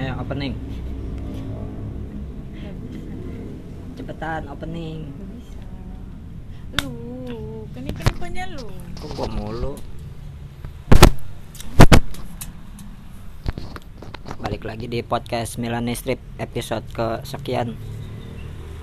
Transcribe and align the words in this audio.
Ya, 0.00 0.16
opening. 0.16 0.56
Cepetan 4.00 4.48
opening. 4.48 5.12
Lu, 6.80 6.88
kan 7.76 7.84
ini 7.84 7.92
kenapanya 7.92 8.48
lu? 8.48 8.72
Kok 8.96 9.12
gua 9.12 9.28
mulu? 9.28 9.76
Balik 14.40 14.64
lagi 14.64 14.88
di 14.88 15.04
podcast 15.04 15.60
Milani 15.60 15.92
Strip 15.92 16.16
episode 16.40 16.88
kesekian. 16.96 17.76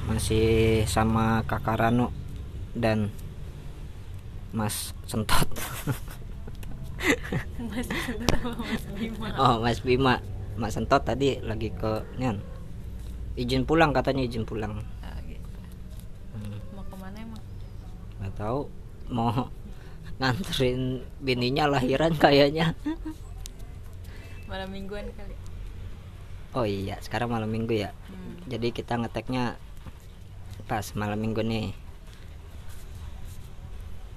Masih 0.05 0.85
sama 0.85 1.41
Kakak 1.49 1.81
Ranu 1.81 2.13
dan 2.77 3.09
Mas 4.53 4.93
Sentot. 5.09 5.49
Mas 7.73 7.89
Sentot 7.89 8.37
sama 8.37 8.61
Mas 8.61 8.85
Bima. 8.93 9.27
Oh, 9.41 9.57
Mas 9.65 9.81
Bima. 9.81 10.36
Mas 10.57 10.73
Sentot 10.73 10.99
tadi 10.99 11.37
lagi 11.39 11.69
ke 11.69 12.01
Nyan. 12.17 12.41
Izin 13.37 13.63
pulang 13.63 13.93
katanya 13.93 14.25
izin 14.25 14.43
pulang. 14.43 14.81
Ah, 14.99 15.17
gitu. 15.23 15.47
Hmm. 16.33 16.57
Mau 16.73 16.83
ke 16.83 16.95
mana 16.97 17.17
emang? 17.17 17.41
nggak 18.17 18.33
tahu 18.33 18.59
mau 19.07 19.29
nganterin 20.17 21.05
bininya 21.21 21.69
lahiran 21.69 22.09
kayaknya 22.17 22.73
Malam 24.49 24.73
mingguan 24.73 25.05
kali. 25.13 25.37
oh 26.51 26.65
iya 26.65 26.97
sekarang 26.97 27.29
malam 27.29 27.45
minggu 27.45 27.77
ya 27.77 27.93
Hmm. 28.09 28.41
jadi 28.49 28.73
kita 28.73 28.97
ngeteknya 28.97 29.53
pas 30.65 30.81
malam 30.97 31.21
minggu 31.21 31.45
nih 31.45 31.69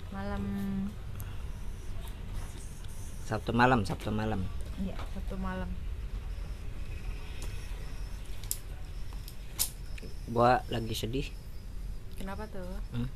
Malam 0.08 0.42
sabtu 3.28 3.52
malam 3.52 3.84
sabtu 3.84 4.08
malam 4.08 4.40
Iya, 4.80 4.96
satu 5.12 5.36
malam. 5.36 5.68
Gua 10.30 10.62
lagi 10.66 10.94
sedih 10.94 11.26
Kenapa 12.14 12.44
tuh? 12.46 12.64
Hmm. 12.92 13.08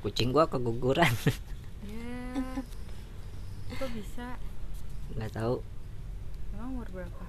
kucing 0.00 0.30
gua 0.30 0.46
keguguran 0.46 1.10
Ya. 1.82 2.38
Kok 3.72 3.90
bisa? 3.92 4.38
nggak 5.12 5.32
tahu 5.32 5.62
Emang 6.52 6.70
umur 6.72 6.88
berapa? 6.90 7.22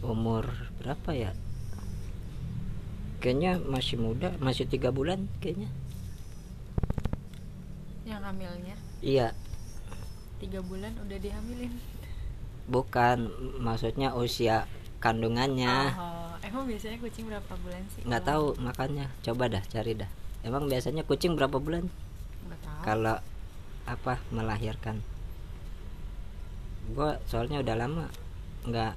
umur 0.00 0.44
berapa 0.80 1.10
ya 1.12 1.32
kayaknya 3.20 3.60
masih 3.60 4.00
muda 4.00 4.32
masih 4.40 4.64
tiga 4.64 4.88
bulan 4.88 5.28
kayaknya 5.38 5.68
Yang 8.08 8.22
hamilnya 8.24 8.76
iya 9.04 9.36
tiga 10.40 10.64
bulan 10.64 10.96
udah 11.04 11.18
dihamilin. 11.20 11.76
bukan 12.64 13.28
maksudnya 13.60 14.16
usia 14.16 14.64
kandungannya 15.00 15.92
Oh, 15.92 16.32
emang 16.40 16.64
biasanya 16.64 16.96
kucing 16.98 17.24
berapa 17.26 17.52
bulan 17.56 17.82
sih? 17.90 18.02
nggak 18.04 18.22
tahu 18.22 18.52
makanya 18.58 19.08
coba 19.20 19.48
dah 19.48 19.64
cari 19.66 19.92
dah 19.94 20.10
emang 20.40 20.64
biasanya 20.66 21.02
kucing 21.02 21.34
berapa 21.34 21.56
bulan 21.56 21.88
kalau 22.80 23.16
apa 23.84 24.20
melahirkan 24.28 25.00
gua 26.90 27.20
soalnya 27.24 27.60
udah 27.60 27.76
lama 27.76 28.06
nggak 28.62 28.92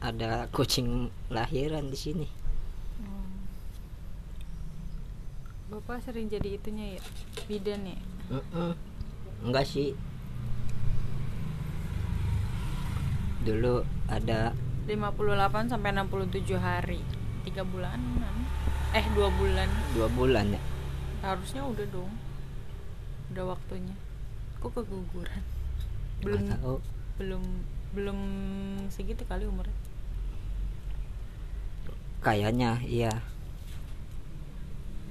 ada 0.00 0.48
kucing 0.50 1.08
lahiran 1.28 1.88
di 1.88 1.98
sini 1.98 2.28
Hmm. 2.96 3.32
Bapak 5.70 6.02
sering 6.02 6.26
jadi 6.26 6.56
itunya 6.56 6.96
ya, 6.96 7.02
bidan 7.46 7.80
ya. 7.86 7.98
Mm-mm. 8.28 8.72
enggak 9.40 9.64
sih 9.64 9.96
dulu 13.40 13.80
ada 14.06 14.52
58 14.86 15.68
sampai 15.68 15.90
67 15.92 16.56
hari. 16.56 17.00
3 17.42 17.64
bulanan. 17.64 18.34
Eh, 18.90 19.04
2 19.14 19.28
bulan. 19.30 19.68
dua 19.92 20.08
bulan 20.10 20.50
ya 20.50 20.60
Harusnya 21.20 21.62
udah 21.62 21.86
dong. 21.88 22.10
Udah 23.30 23.44
waktunya. 23.48 23.94
Kok 24.58 24.72
keguguran? 24.74 25.42
Belum 26.20 26.40
Nggak 26.42 26.60
tahu 26.60 26.78
belum 27.16 27.42
belum 27.92 28.18
segitu 28.88 29.24
kali 29.24 29.44
umurnya. 29.44 29.76
kayaknya 32.18 32.80
iya 32.82 33.12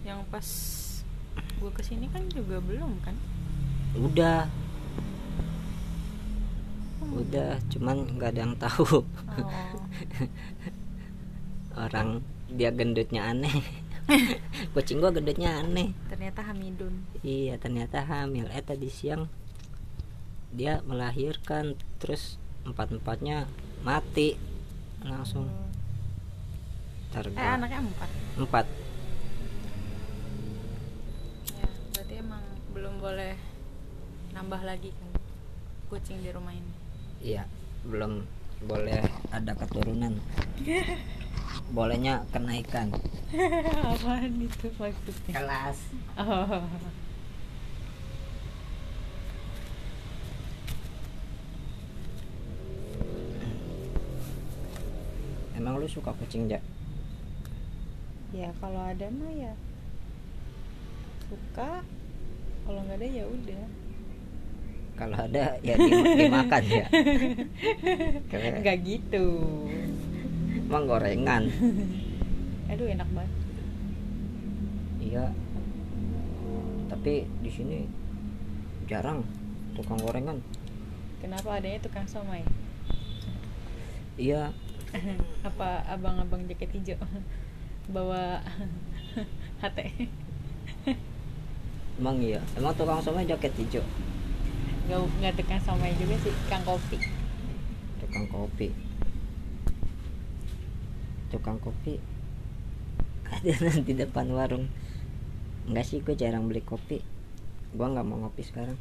Yang 0.01 0.21
pas 0.29 0.47
gue 1.59 1.71
ke 1.71 1.81
sini 1.81 2.05
kan 2.07 2.25
juga 2.29 2.57
belum 2.57 2.97
kan? 3.01 3.13
udah 3.93 4.45
udah 7.11 7.57
cuman 7.67 7.95
nggak 8.11 8.29
ada 8.31 8.41
yang 8.41 8.55
tahu 8.55 9.01
Oh. 9.01 9.77
orang 11.79 12.19
dia 12.47 12.69
gendutnya 12.69 13.25
aneh 13.25 13.61
kucing 14.73 14.97
gua 14.97 15.09
gendutnya 15.09 15.59
aneh 15.59 15.93
Ternyata 16.07 16.41
Hamidun. 16.43 16.93
iya 17.21 17.55
ternyata 17.55 18.01
hamil 18.01 18.49
eh 18.49 18.59
tadi 18.59 18.89
siang 18.89 19.29
dia 20.49 20.81
melahirkan 20.81 21.77
terus 21.97 22.35
empat 22.63 22.89
empatnya 22.91 23.45
mati 23.79 24.33
langsung 24.99 25.45
Ntar 27.09 27.25
Eh, 27.27 27.41
anaknya 27.49 27.81
empat. 27.81 28.09
empat 28.37 28.65
Ya, 31.51 31.65
berarti 31.89 32.13
emang 32.15 32.43
belum 32.69 32.93
boleh 32.97 33.33
nambah 34.31 34.61
lagi 34.61 34.89
kan 34.91 35.09
kucing 35.87 36.21
di 36.21 36.29
rumah 36.29 36.53
ini. 36.53 36.69
Iya 37.19 37.43
belum 37.87 38.25
boleh 38.67 38.99
ada 39.31 39.55
keturunan 39.55 40.19
bolehnya 41.71 42.25
kenaikan 42.33 42.91
Apaan 43.93 44.41
itu 44.41 44.67
maksudnya? 44.75 45.33
kelas 45.37 45.77
Oh. 46.17 46.65
emang 55.55 55.77
lu 55.77 55.87
suka 55.87 56.11
kucing 56.17 56.49
ja 56.49 56.59
Ya 58.29 58.53
kalau 58.61 58.77
ada 58.85 59.09
mah 59.09 59.33
ya 59.33 59.53
suka. 61.29 61.85
Kalau 62.65 62.79
nggak 62.85 62.97
ada 63.01 63.07
ya 63.07 63.25
udah. 63.25 63.65
Kalau 64.99 65.15
ada 65.15 65.55
ya 65.61 65.73
di- 65.73 65.87
dimakan 66.17 66.63
ya 66.65 66.85
Nggak 68.59 68.77
gitu. 68.83 69.25
emang 70.67 70.83
gorengan 70.85 71.47
Aduh 72.67 72.85
enak 72.85 73.07
banget. 73.09 73.31
iya 74.99 75.25
tapi 76.85 77.23
di 77.39 77.49
sini 77.49 77.87
jarang 78.85 79.23
tukang 79.73 79.97
gorengan 79.97 80.43
Kenapa 81.19 81.55
adanya 81.55 81.79
tukang 81.79 82.03
somai? 82.03 82.43
iya 84.15 84.51
Apa 85.47 85.83
abang-abang 85.85 86.43
jaket 86.45 86.71
hijau 86.73 86.99
bawa 87.95 88.43
hati? 89.57 90.07
emang 91.95 92.15
iya 92.19 92.39
emang 92.53 92.71
tukang 92.73 92.99
somai 92.99 93.23
jaket 93.23 93.51
hijau 93.55 93.83
Nggak 94.89 95.05
nggak 95.21 95.33
tukang 95.37 95.61
somai 95.61 95.93
juga 96.01 96.17
sih, 96.17 96.33
tukang 96.33 96.65
kopi. 96.65 96.97
tukang 98.01 98.25
kopi. 98.25 98.67
Tukang 101.29 101.57
kopi. 101.61 102.01
Ada 103.29 103.85
di 103.85 103.93
depan 103.93 104.33
warung. 104.33 104.65
Enggak 105.69 105.85
sih 105.85 106.01
gue 106.01 106.17
jarang 106.17 106.49
beli 106.49 106.65
kopi. 106.65 107.05
Gua 107.77 107.93
nggak 107.93 108.01
mau 108.01 108.17
ngopi 108.25 108.41
sekarang. 108.41 108.73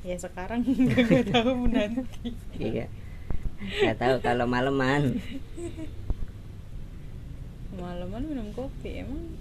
Ya 0.00 0.16
sekarang. 0.16 0.64
Nggak 0.88 1.28
tahu 1.28 1.68
nanti. 1.68 2.32
iya. 2.56 2.88
Nggak 3.60 4.00
tahu 4.00 4.16
kalau 4.24 4.48
maleman 4.48 5.20
Malaman 7.76 8.24
minum 8.24 8.48
kopi 8.56 9.04
emang 9.04 9.36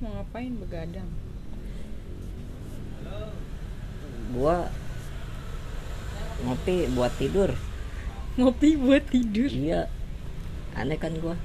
mau 0.00 0.16
ngapain 0.16 0.56
begadang? 0.56 1.08
gua 4.26 4.66
ngopi 6.44 6.90
buat 6.92 7.12
tidur. 7.16 7.50
Ngopi 8.36 8.76
buat 8.76 9.04
tidur. 9.08 9.48
iya. 9.48 9.88
Aneh 10.76 11.00
kan 11.00 11.16
gua. 11.22 11.36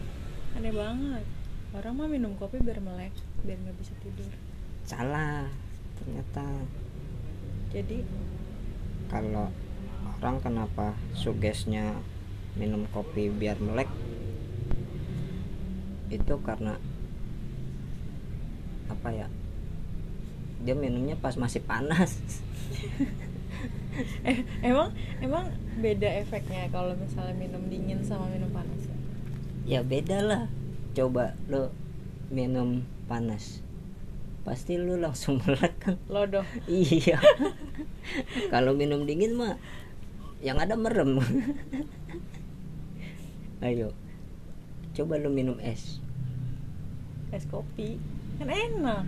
Aneh 0.60 0.76
banget. 0.76 1.24
Orang 1.72 2.04
mah 2.04 2.12
minum 2.12 2.36
kopi 2.36 2.60
biar 2.60 2.84
melek, 2.84 3.16
biar 3.48 3.56
nggak 3.64 3.78
bisa 3.80 3.96
tidur. 4.04 4.28
salah 4.84 5.48
ternyata. 5.96 6.44
Jadi? 7.72 8.04
Kalau 9.08 9.48
orang 10.20 10.44
kenapa 10.44 11.00
sugesnya 11.16 11.96
minum 12.60 12.84
kopi 12.92 13.32
biar 13.32 13.56
melek? 13.64 13.88
Itu 16.12 16.44
karena 16.44 16.76
apa 18.92 19.10
ya 19.16 19.28
dia 20.62 20.76
minumnya 20.78 21.18
pas 21.18 21.34
masih 21.40 21.64
panas 21.66 22.22
eh, 24.30 24.44
emang 24.64 24.96
emang 25.20 25.52
beda 25.80 26.08
efeknya 26.24 26.72
kalau 26.72 26.96
misalnya 26.96 27.36
minum 27.36 27.64
dingin 27.68 28.00
sama 28.04 28.28
minum 28.32 28.48
panas? 28.52 28.88
Ya? 28.88 28.98
ya 29.68 29.80
beda 29.84 30.18
lah. 30.24 30.44
Coba 30.96 31.36
lo 31.48 31.72
minum 32.32 32.88
panas 33.12 33.60
pasti 34.42 34.74
lu 34.74 34.98
langsung 34.98 35.38
melek 35.46 35.76
kan 35.78 35.96
lodoh. 36.10 36.46
Iya. 36.66 37.22
Kalau 38.54 38.74
minum 38.74 39.06
dingin 39.06 39.38
mah 39.38 39.62
yang 40.42 40.58
ada 40.58 40.74
merem. 40.74 41.22
Ayo 43.62 43.94
coba 44.98 45.22
lu 45.22 45.30
minum 45.30 45.62
es. 45.62 46.02
Es 47.30 47.46
kopi. 47.48 48.02
Kan 48.42 48.50
enak 48.50 49.06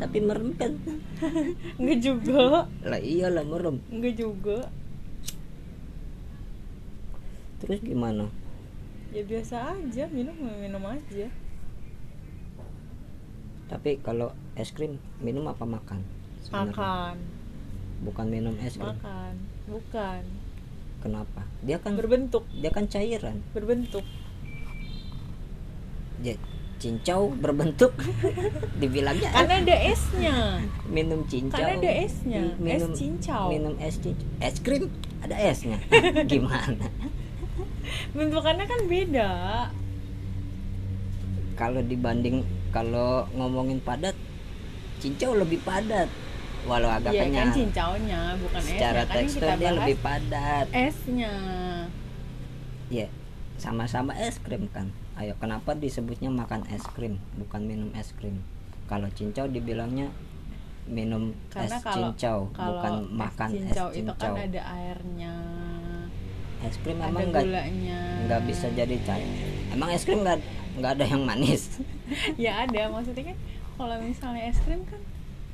tapi 0.00 0.16
merem 0.24 0.56
kan 0.56 0.72
enggak 1.78 2.00
juga. 2.00 2.64
Lah 2.80 3.00
iyalah 3.00 3.44
merem. 3.44 3.84
Enggak 3.92 4.16
juga. 4.16 4.72
Terus 7.60 7.84
gimana? 7.84 8.32
Ya 9.12 9.20
biasa 9.28 9.76
aja 9.76 10.08
minum 10.08 10.32
minum 10.40 10.80
aja. 10.88 11.28
Tapi 13.68 14.00
kalau 14.00 14.32
es 14.56 14.72
krim 14.72 14.96
minum 15.20 15.44
apa 15.46 15.68
makan 15.68 16.00
sebenarnya? 16.42 16.72
makan. 16.72 17.16
Bukan 18.08 18.26
minum 18.32 18.54
es 18.64 18.80
krim. 18.80 18.96
Makan. 18.96 19.34
Bukan. 19.68 20.22
Kenapa? 21.04 21.44
Dia 21.60 21.76
kan 21.76 21.92
berbentuk. 22.00 22.48
dia 22.56 22.72
kan 22.72 22.88
cairan. 22.88 23.44
Berbentuk. 23.52 24.04
Dia 26.24 26.40
cincau 26.80 27.28
berbentuk 27.36 27.92
dibilangnya 28.80 29.28
karena 29.36 29.54
ada 29.60 29.76
esnya 29.84 30.36
minum 30.88 31.20
cincau. 31.28 31.60
Karena 31.60 31.76
ada 31.76 31.92
esnya 31.92 32.42
minum 32.56 32.90
es 32.90 32.96
cincau. 32.96 33.46
minum 33.52 33.74
es 33.76 33.94
cincau 34.00 34.28
es 34.40 34.56
krim 34.64 34.88
ada 35.20 35.36
esnya 35.36 35.76
gimana? 36.32 36.88
Bentukannya 38.16 38.64
kan 38.64 38.80
beda. 38.88 39.30
Kalau 41.60 41.84
dibanding 41.84 42.48
kalau 42.72 43.28
ngomongin 43.36 43.84
padat 43.84 44.16
cincau 45.04 45.36
lebih 45.36 45.60
padat. 45.60 46.08
Walau 46.64 46.92
agak 46.92 47.16
Iya 47.16 47.24
kan 47.24 47.28
kenyal 47.28 47.48
cincaunya 47.56 48.20
bukan 48.36 48.60
secara 48.60 49.00
esnya 49.04 49.08
kan 49.08 49.16
tekstur 49.20 49.50
dia 49.60 49.70
lebih 49.76 49.96
padat. 50.00 50.66
Esnya 50.72 51.34
ya 52.90 53.06
sama-sama 53.60 54.16
es 54.16 54.40
krim 54.40 54.66
kan 54.72 54.88
ayo 55.20 55.36
kenapa 55.36 55.76
disebutnya 55.76 56.32
makan 56.32 56.64
es 56.72 56.80
krim 56.96 57.20
bukan 57.36 57.68
minum 57.68 57.92
es 57.92 58.16
krim? 58.16 58.40
Kalau 58.88 59.04
cincau 59.12 59.44
dibilangnya 59.52 60.08
minum 60.88 61.36
karena 61.52 61.76
es 61.76 61.84
kalau 61.84 62.08
cincau 62.16 62.38
kalau 62.56 62.80
bukan 62.80 62.92
es 62.96 63.12
makan 63.12 63.48
es 63.52 63.54
cincau 63.60 63.88
itu 63.92 64.00
cincau. 64.00 64.32
kan 64.32 64.48
ada 64.48 64.60
airnya. 64.80 65.34
Es 66.64 66.76
krim 66.80 66.98
ada 67.04 67.12
emang 67.12 67.28
nggak 67.28 67.44
gulanya. 67.44 68.00
nggak 68.24 68.40
bisa 68.48 68.66
jadi 68.72 68.96
cair? 69.04 69.28
Emang 69.76 69.88
es 69.92 70.02
krim 70.08 70.24
nggak 70.24 70.40
nggak 70.80 70.92
ada 70.96 71.04
yang 71.04 71.22
manis? 71.28 71.68
Ya 72.34 72.66
ada 72.66 72.90
maksudnya 72.90 73.30
kan 73.30 73.38
kalau 73.78 73.96
misalnya 74.02 74.42
es 74.48 74.58
krim 74.64 74.82
kan 74.88 74.98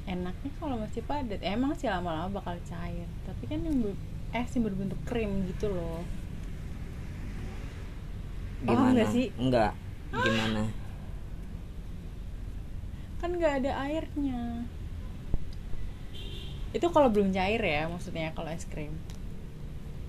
enaknya 0.07 0.51
kalau 0.63 0.79
masih 0.79 1.03
padat. 1.03 1.43
Emang 1.43 1.75
sih 1.75 1.91
lama-lama 1.91 2.31
bakal 2.31 2.55
cair 2.65 3.11
tapi 3.27 3.45
kan 3.51 3.67
yang 3.67 3.83
es 4.31 4.55
yang 4.55 4.63
berbentuk 4.63 5.01
krim 5.03 5.43
gitu 5.51 5.75
loh 5.75 6.07
Paham 8.65 8.73
gimana? 8.73 8.93
nggak 8.97 9.11
sih? 9.13 9.27
enggak 9.37 9.73
gimana? 10.15 10.63
Kan 13.21 13.31
nggak 13.37 13.55
ada 13.65 13.73
airnya. 13.85 14.65
Itu 16.73 16.87
kalau 16.93 17.09
belum 17.13 17.33
cair 17.33 17.61
ya 17.61 17.89
maksudnya 17.89 18.33
kalau 18.33 18.49
es 18.53 18.65
krim. 18.69 18.97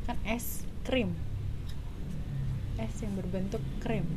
Kan 0.08 0.16
es 0.24 0.64
krim. 0.88 1.12
Es 2.80 2.96
yang 3.04 3.18
berbentuk 3.20 3.64
krim. 3.84 4.08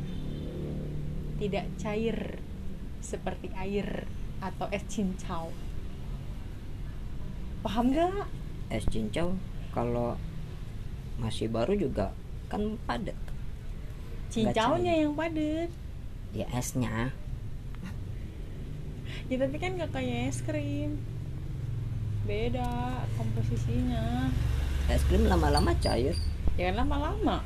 Tidak 1.41 1.67
cair 1.81 2.38
seperti 3.00 3.50
air 3.56 4.06
atau 4.38 4.69
es 4.71 4.85
cincau. 4.87 5.50
Paham 7.67 7.91
nggak? 7.91 8.29
Es 8.71 8.87
cincau 8.87 9.35
kalau 9.75 10.15
masih 11.21 11.53
baru 11.53 11.77
juga 11.77 12.11
kan 12.50 12.81
padat 12.88 13.15
cincaunya 14.31 15.05
yang 15.05 15.12
padat. 15.19 15.71
Ya 16.32 16.47
esnya. 16.55 17.11
Ya 19.31 19.38
tapi 19.38 19.62
kan 19.62 19.79
nggak 19.79 19.94
kayak 19.94 20.35
es 20.35 20.43
krim. 20.43 20.99
Beda 22.27 22.99
komposisinya. 23.15 24.27
Es 24.91 25.06
krim 25.06 25.31
lama-lama 25.31 25.71
cair 25.79 26.19
ya 26.61 26.69
kan 26.69 26.85
lama-lama. 26.85 27.41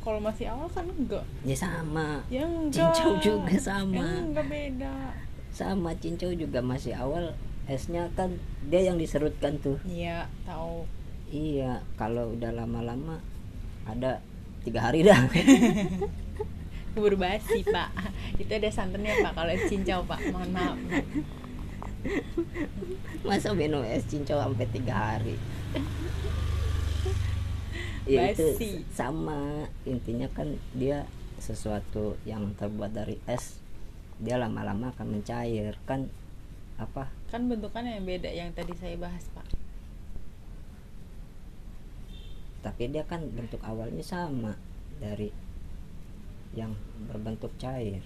Kalau 0.00 0.20
masih 0.20 0.48
awal 0.48 0.68
kan 0.72 0.88
enggak. 0.88 1.24
Ya 1.44 1.56
sama. 1.56 2.24
Ya 2.32 2.44
enggak. 2.44 2.92
Cincau 2.92 3.12
juga 3.20 3.56
sama. 3.60 4.04
Ya 4.04 4.20
enggak 4.24 4.46
beda. 4.48 4.96
Sama 5.52 5.90
cincau 6.00 6.32
juga 6.32 6.64
masih 6.64 6.96
awal. 6.96 7.36
Esnya 7.68 8.08
kan 8.12 8.36
dia 8.68 8.84
yang 8.88 8.96
diserutkan 8.96 9.56
tuh. 9.60 9.76
Iya 9.84 10.28
tahu. 10.48 10.88
Iya 11.28 11.84
kalau 11.96 12.36
udah 12.36 12.52
lama-lama 12.52 13.20
ada 13.84 14.20
tiga 14.64 14.90
hari 14.90 15.04
dah. 15.04 15.20
Keburu 16.96 17.20
basi 17.20 17.60
pak. 17.62 17.92
Itu 18.40 18.50
ada 18.50 18.70
santannya 18.72 19.20
pak 19.20 19.32
kalau 19.36 19.52
es 19.52 19.68
cincau 19.68 20.00
pak. 20.08 20.20
Mohon 20.32 20.50
maaf. 20.56 20.78
Masa 23.22 23.52
minum 23.52 23.84
es 23.84 24.08
cincau 24.08 24.40
sampai 24.40 24.66
tiga 24.72 24.94
hari? 24.94 25.36
Ya 28.04 28.28
itu 28.36 28.44
Basi. 28.44 28.84
sama. 28.92 29.64
Intinya 29.88 30.28
kan 30.28 30.60
dia 30.76 31.08
sesuatu 31.40 32.20
yang 32.28 32.52
terbuat 32.52 32.92
dari 32.92 33.16
es 33.24 33.56
dia 34.20 34.36
lama-lama 34.36 34.92
akan 34.92 35.08
mencair. 35.08 35.72
Kan 35.88 36.12
apa? 36.76 37.08
Kan 37.32 37.48
bentukannya 37.48 37.96
yang 37.96 38.04
beda 38.04 38.28
yang 38.28 38.52
tadi 38.52 38.76
saya 38.76 39.00
bahas 39.00 39.24
pak 39.32 39.53
tapi 42.64 42.88
dia 42.88 43.04
kan 43.04 43.20
bentuk 43.28 43.60
awalnya 43.60 44.00
sama 44.00 44.56
dari 44.96 45.28
yang 46.56 46.72
berbentuk 47.12 47.52
cair 47.60 48.00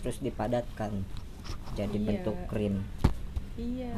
terus 0.00 0.24
dipadatkan 0.24 1.04
jadi 1.76 1.96
Iya. 2.00 2.06
bentuk 2.08 2.36
krim. 2.48 2.80
Iya. 3.60 3.92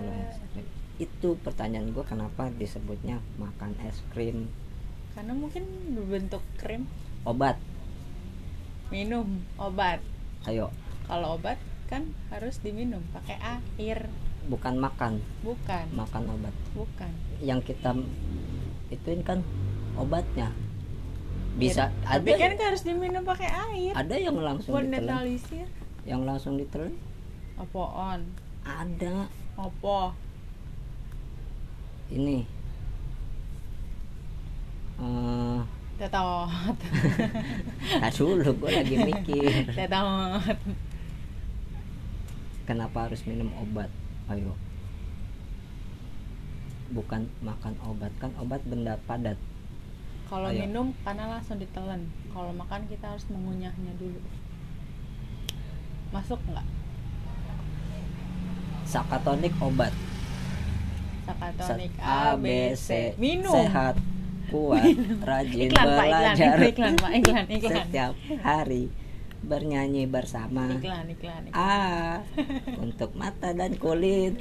Krim 0.50 0.66
itu 1.00 1.34
pertanyaan 1.40 1.90
gue 1.90 2.04
kenapa 2.04 2.52
disebutnya 2.54 3.19
makan 3.40 3.72
es 3.88 3.99
krim? 4.12 4.52
Karena 5.17 5.32
mungkin 5.32 5.65
berbentuk 5.96 6.44
krim. 6.60 6.84
Obat. 7.24 7.56
Minum 8.93 9.41
obat. 9.56 9.98
Ayo. 10.44 10.69
Kalau 11.08 11.41
obat 11.41 11.56
kan 11.88 12.12
harus 12.31 12.60
diminum 12.60 13.00
pakai 13.12 13.36
air. 13.41 14.08
Bukan 14.46 14.79
makan. 14.79 15.19
Bukan. 15.43 15.86
Makan 15.96 16.22
obat. 16.29 16.55
Bukan. 16.77 17.12
Yang 17.41 17.72
kita 17.72 17.96
ituin 18.93 19.24
kan 19.24 19.41
obatnya. 19.96 20.49
Bisa 21.53 21.93
Ya, 21.93 22.17
ada 22.17 22.25
tapi 22.25 22.41
kan 22.41 22.56
harus 22.56 22.82
diminum 22.84 23.22
pakai 23.29 23.49
air. 23.49 23.93
Ada 23.93 24.17
yang 24.17 24.37
langsung 24.41 24.72
buat 24.72 24.89
netralisir 24.89 25.69
yang 26.03 26.27
langsung 26.27 26.58
ditelan? 26.58 26.94
Apaan? 27.55 28.27
Ada. 28.67 29.31
Apa? 29.55 30.17
Ini. 32.11 32.43
Eh. 34.99 35.61
Tetot. 36.03 36.79
Nah 38.03 38.11
dulu 38.11 38.49
gue 38.58 38.70
lagi 38.75 38.96
mikir. 38.99 39.70
Tetot. 39.79 40.58
Kenapa 42.67 43.06
harus 43.06 43.22
minum 43.22 43.55
obat? 43.63 43.91
Ayo. 44.27 44.58
Bukan 46.91 47.31
makan 47.46 47.75
obat 47.87 48.11
kan 48.19 48.34
obat 48.43 48.61
benda 48.67 48.99
padat 49.06 49.39
kalau 50.32 50.48
minum 50.48 50.96
karena 51.05 51.29
langsung 51.29 51.60
ditelan. 51.60 52.08
Kalau 52.32 52.56
makan 52.56 52.89
kita 52.89 53.05
harus 53.05 53.29
mengunyahnya 53.29 53.93
dulu. 54.01 54.17
Masuk 56.08 56.41
nggak? 56.48 56.65
Sakatonik 58.89 59.53
obat. 59.60 59.93
Sakatonik 61.29 61.93
A 62.01 62.32
B 62.41 62.72
C. 62.72 63.12
Minum. 63.20 63.53
Sehat 63.53 64.01
kuat 64.48 64.84
rajin 65.29 65.69
iklan 65.69 65.84
pak 65.84 65.93
iklan. 65.93 66.17
belajar. 66.17 66.56
Iklan 66.72 66.94
iklan 66.96 67.44
iklan. 67.53 67.77
Setiap 67.84 68.15
hari 68.41 68.89
bernyanyi 69.44 70.08
bersama. 70.08 70.81
Iklan 70.81 71.12
iklan, 71.12 71.43
iklan. 71.53 71.60
A 71.60 72.24
untuk 72.81 73.12
mata 73.20 73.53
dan 73.53 73.77
kulit. 73.77 74.41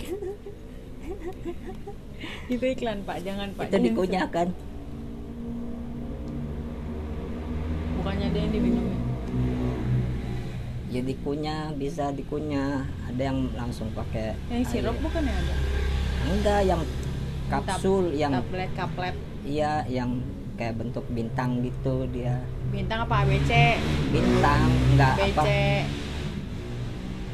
Itu 2.47 2.63
iklan 2.63 3.03
pak. 3.03 3.27
Jangan 3.27 3.51
pak. 3.59 3.67
Itu 3.67 3.77
dikunyahkan 3.91 4.70
yang 8.41 8.51
diminum 8.51 8.83
ya? 8.89 8.97
ya 10.91 11.01
dikunyah 11.07 11.63
bisa 11.79 12.11
dikunyah. 12.11 12.83
Ada 13.07 13.21
yang 13.31 13.39
langsung 13.55 13.87
pakai 13.95 14.35
yang 14.51 14.63
sirup 14.67 14.95
air. 14.97 15.03
bukan 15.03 15.21
ya 15.23 15.35
ada 15.35 15.55
enggak 16.21 16.61
yang 16.67 16.81
kapsul 17.47 18.05
yang 18.11 18.31
tablet 18.35 18.71
kaplet. 18.75 19.15
Iya 19.41 19.87
yang 19.87 20.21
kayak 20.59 20.77
bentuk 20.77 21.05
bintang 21.09 21.63
gitu 21.63 22.05
dia. 22.11 22.43
Bintang 22.69 23.07
apa 23.07 23.23
ABC 23.23 23.51
bintang 24.11 24.61
enggak 24.93 25.15
ABC 25.15 25.37
apa 25.39 25.43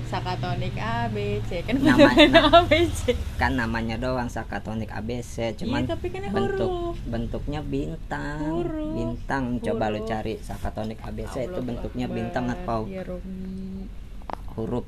sakatonik 0.08 0.72
ABC 0.74 1.62
kan 1.62 1.76
Nama- 1.78 2.16
na- 2.26 2.48
ABC 2.58 3.14
kan 3.36 3.52
namanya 3.54 3.96
doang 3.96 4.28
sakatonik 4.28 4.88
ABC 4.90 5.54
cuman 5.58 5.84
Iya, 5.84 5.92
tapi 5.92 6.08
kan 6.10 6.24
bentuk 6.28 6.72
huruf. 6.72 6.96
bentuknya 7.04 7.60
bintang. 7.62 8.40
Huruf. 8.42 8.94
bintang 8.94 9.44
coba 9.60 9.86
lu 9.90 10.00
Huruf. 10.00 10.10
cari 10.10 10.34
sakatonik 10.40 11.00
ABC 11.02 11.36
itu 11.44 11.52
Allah 11.54 11.68
bentuknya 11.68 12.06
Akbar, 12.06 12.18
bintang 12.18 12.46
atau 12.48 12.80
ya 12.86 13.04
huruf. 14.54 14.86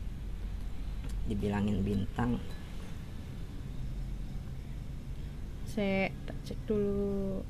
Dibilangin 1.26 1.84
bintang. 1.84 2.40
Saya 5.66 6.10
cek 6.42 6.58
dulu 6.66 7.44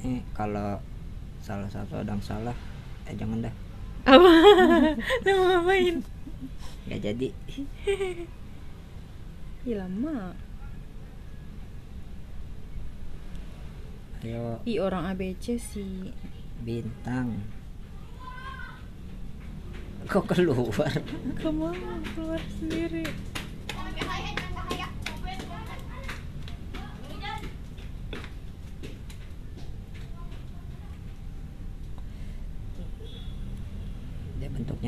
nih 0.00 0.24
kalau 0.32 0.80
salah 1.40 1.68
satu 1.68 2.00
ada 2.00 2.12
yang 2.12 2.24
salah 2.24 2.56
eh 3.08 3.16
jangan 3.16 3.44
dah. 3.44 3.54
Apa? 4.08 4.32
Mau 5.24 5.44
ngapain? 5.44 5.96
Nggak 6.88 7.00
jadi. 7.04 7.28
Ih 9.68 9.76
lama. 9.76 10.32
Ayo. 14.24 14.64
Ih 14.64 14.80
orang 14.80 15.12
ABC 15.12 15.60
sih. 15.60 16.12
Bintang. 16.64 17.44
Kok 20.08 20.24
keluar? 20.32 20.92
Kamu 21.38 21.70
keluar 22.16 22.42
sendiri 22.58 23.04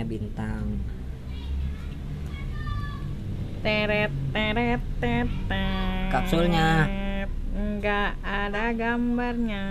bentuknya 0.03 0.05
bintang. 0.05 0.67
Teret 3.63 4.13
teret 4.35 4.83
teret 4.99 5.31
Kapsulnya. 6.11 6.91
Enggak 7.53 8.19
ada 8.25 8.73
gambarnya. 8.75 9.65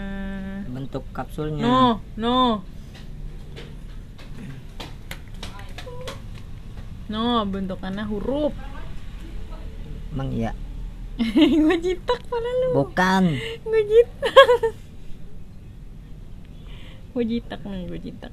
Bentuk 0.72 1.04
kapsulnya. 1.12 1.66
No, 1.66 2.00
no. 2.16 2.64
No, 7.12 7.44
bentukannya 7.44 8.08
huruf. 8.08 8.56
Emang 10.16 10.32
iya. 10.32 10.56
Gue 11.66 11.78
jitak 11.84 12.22
pada 12.32 12.52
lu. 12.64 12.70
Bukan. 12.86 13.24
Gue 13.68 13.82
jitak. 13.84 14.60
Gue 17.12 17.24
jitak 17.28 17.60
nih, 17.68 17.84
gue 17.92 18.00
jitak 18.00 18.32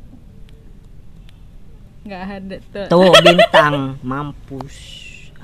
Nggak 2.08 2.24
ada 2.24 2.56
tuh. 2.72 2.86
Tuh 2.88 3.12
bintang. 3.28 4.00
Mampus. 4.00 4.76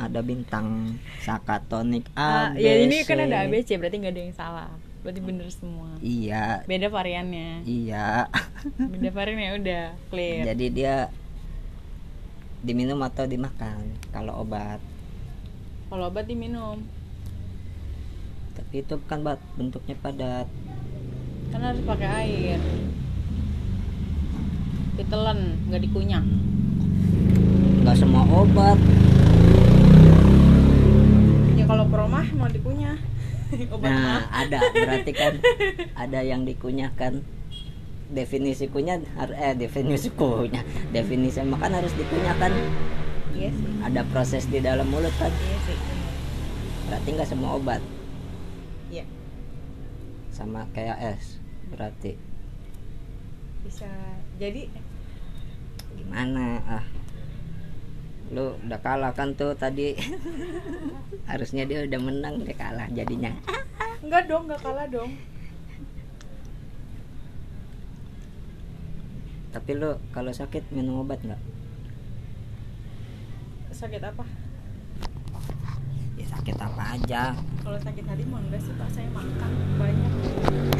Ada 0.00 0.24
bintang. 0.24 0.96
Sakatonik 1.20 2.08
Ah, 2.16 2.56
ABC 2.56 2.64
ya 2.64 2.72
ini 2.80 2.96
kan 3.04 3.20
ada 3.20 3.44
ABC 3.44 3.76
berarti 3.76 3.96
nggak 4.00 4.14
ada 4.16 4.22
yang 4.24 4.34
salah. 4.34 4.70
Berarti 5.04 5.20
bener 5.20 5.44
semua. 5.52 5.92
Iya. 6.00 6.64
Beda 6.64 6.88
variannya. 6.88 7.68
Iya. 7.68 8.32
Beda 8.80 9.10
variannya 9.12 9.50
udah 9.60 9.84
clear. 10.08 10.48
Jadi 10.48 10.66
dia 10.72 11.12
diminum 12.64 12.96
atau 13.04 13.28
dimakan? 13.28 13.92
Kalau 14.08 14.40
obat. 14.40 14.80
Kalau 15.92 16.08
obat 16.08 16.24
diminum. 16.24 16.80
Tapi 18.56 18.80
itu 18.80 18.96
kan 19.04 19.20
bat 19.20 19.36
bentuknya 19.60 20.00
padat. 20.00 20.48
Kan 21.52 21.60
harus 21.60 21.84
pakai 21.84 22.08
air. 22.24 22.60
Ditelan 24.96 25.68
nggak 25.68 25.82
dikunyah 25.84 26.24
nggak 27.84 28.00
semua 28.00 28.24
obat. 28.24 28.80
Ya 31.52 31.64
kalau 31.68 31.84
promah 31.92 32.24
mau 32.32 32.48
dikunyah. 32.48 32.96
Obat 33.76 33.84
nah 33.92 34.00
mah 34.00 34.24
ada. 34.32 34.58
Berarti 34.72 35.12
kan 35.12 35.36
ada 36.08 36.24
yang 36.24 36.48
dikunyahkan 36.48 37.20
definisi 38.08 38.72
kunyah 38.72 39.04
eh 39.36 39.52
definisi 39.52 40.08
kunyah. 40.16 40.64
Definisi 40.96 41.44
makan 41.44 41.84
harus 41.84 41.92
dikunyahkan 41.92 42.56
iya 43.36 43.52
sih. 43.52 43.72
Ada 43.84 44.00
proses 44.08 44.48
di 44.48 44.64
dalam 44.64 44.88
mulut 44.88 45.12
kan? 45.20 45.28
Iya 45.28 45.58
sih. 45.68 45.78
Berarti 46.88 47.08
nggak 47.20 47.28
semua 47.28 47.60
obat? 47.60 47.84
Iya. 48.88 49.04
Sama 50.32 50.64
kayak 50.72 51.20
es 51.20 51.36
berarti. 51.68 52.16
Bisa 53.60 53.92
jadi. 54.40 54.72
Gimana? 56.00 56.64
Ah 56.64 57.03
lu 58.34 58.58
udah 58.66 58.80
kalah 58.82 59.14
kan 59.14 59.30
tuh 59.38 59.54
tadi. 59.54 59.94
Harusnya 61.30 61.62
dia 61.64 61.86
udah 61.86 62.00
menang 62.02 62.42
dia 62.42 62.58
kalah 62.58 62.90
jadinya. 62.90 63.30
Enggak 64.02 64.26
dong 64.26 64.50
enggak 64.50 64.60
kalah 64.60 64.86
dong. 64.90 65.14
Tapi 69.54 69.70
lu 69.78 69.94
kalau 70.10 70.34
sakit 70.34 70.66
minum 70.74 71.06
obat 71.06 71.22
nggak? 71.22 71.38
Sakit 73.70 74.02
apa? 74.02 74.26
Ya 76.18 76.26
sakit 76.26 76.56
apa 76.58 76.82
aja. 76.98 77.22
Kalau 77.62 77.78
sakit 77.78 78.02
hati 78.02 78.26
mah 78.26 78.42
enggak 78.42 78.60
sih 78.66 78.74
pak. 78.74 78.88
Saya 78.90 79.06
makan 79.14 79.50
banyak 79.78 80.73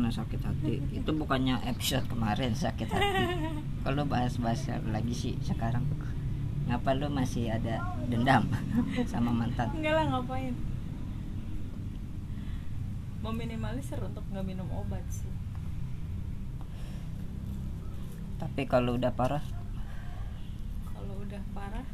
pernah 0.00 0.16
sakit 0.16 0.40
hati. 0.40 0.80
Itu 0.96 1.12
bukannya 1.12 1.60
episode 1.68 2.08
kemarin 2.08 2.56
sakit 2.56 2.88
hati. 2.88 3.36
Kalau 3.84 4.08
bahas-bahas 4.08 4.64
lagi 4.88 5.12
sih 5.12 5.36
sekarang. 5.44 5.84
Ngapa 6.72 6.96
lu 6.96 7.12
masih 7.12 7.52
ada 7.52 7.84
dendam 8.08 8.48
sama 9.12 9.28
mantan? 9.28 9.68
Enggak 9.76 10.00
lah 10.00 10.08
ngapain? 10.08 10.56
Meminimalisir 13.20 14.00
untuk 14.00 14.24
nggak 14.32 14.40
minum 14.40 14.64
obat 14.72 15.04
sih. 15.12 15.28
Tapi 18.40 18.64
kalau 18.64 18.96
udah 18.96 19.12
parah? 19.12 19.44
Kalau 20.96 21.12
udah 21.20 21.44
parah 21.52 21.84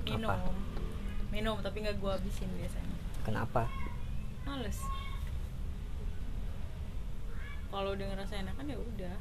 eh, 0.00 0.16
minum. 0.16 0.32
Apa? 0.32 0.48
minum 1.32 1.56
tapi 1.64 1.80
nggak 1.80 1.96
gua 1.96 2.20
habisin 2.20 2.48
biasanya 2.60 3.01
kenapa? 3.22 3.70
Males. 4.46 4.78
Kalau 7.72 7.96
udah 7.96 8.06
ngerasa 8.12 8.42
enakan 8.42 8.68
ya 8.68 8.78
udah. 8.78 9.16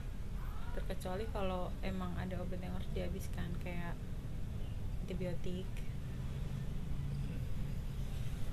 Terkecuali 0.72 1.28
kalau 1.32 1.72
emang 1.84 2.16
ada 2.16 2.40
obat 2.40 2.60
yang 2.60 2.74
harus 2.76 2.90
dihabiskan 2.92 3.48
kayak 3.64 3.96
antibiotik. 5.04 5.68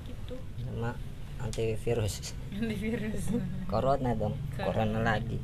Gitu. 0.07 0.37
Sama 0.62 0.95
antivirus. 1.43 2.35
Antivirus. 2.55 3.25
Corona 3.73 4.14
dong 4.14 4.35
Corona. 4.55 4.67
corona 4.67 4.99
lagi. 5.14 5.38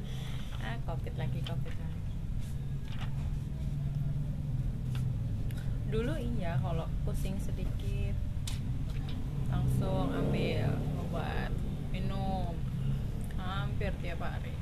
Ah 0.59 0.77
covid 0.87 1.15
lagi 1.15 1.39
covid 1.47 1.75
lagi. 1.75 2.03
Dulu 5.95 6.15
iya 6.19 6.59
kalau 6.59 6.91
pusing 7.07 7.39
sedikit 7.39 8.34
langsung 9.75 10.07
ambil 10.15 10.71
obat 11.03 11.51
minum 11.91 12.55
hampir 13.35 13.91
tiap 13.99 14.23
hari. 14.23 14.55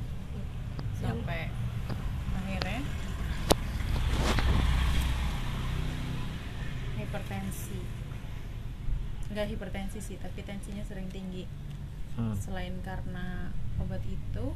Sampai 0.97 1.52
akhirnya 2.33 2.81
hipertensi. 6.97 7.76
Enggak 9.28 9.52
hipertensi 9.52 10.00
sih 10.00 10.16
tapi 10.16 10.40
tensinya 10.40 10.81
sering 10.81 11.12
tinggi. 11.12 11.45
Hmm. 12.16 12.33
selain 12.37 12.76
karena 12.81 13.52
obat 13.81 14.04
itu 14.04 14.47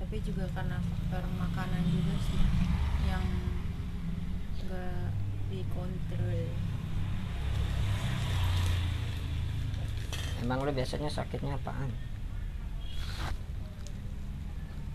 tapi 0.00 0.16
juga 0.24 0.48
karena 0.56 0.80
faktor 0.80 1.24
makanan 1.36 1.84
juga 1.84 2.16
sih 2.28 2.40
yang 3.08 3.24
enggak 4.56 5.12
dikontrol 5.52 6.48
emang 10.42 10.62
lu 10.62 10.70
biasanya 10.70 11.06
sakitnya 11.08 11.54
apaan? 11.54 11.90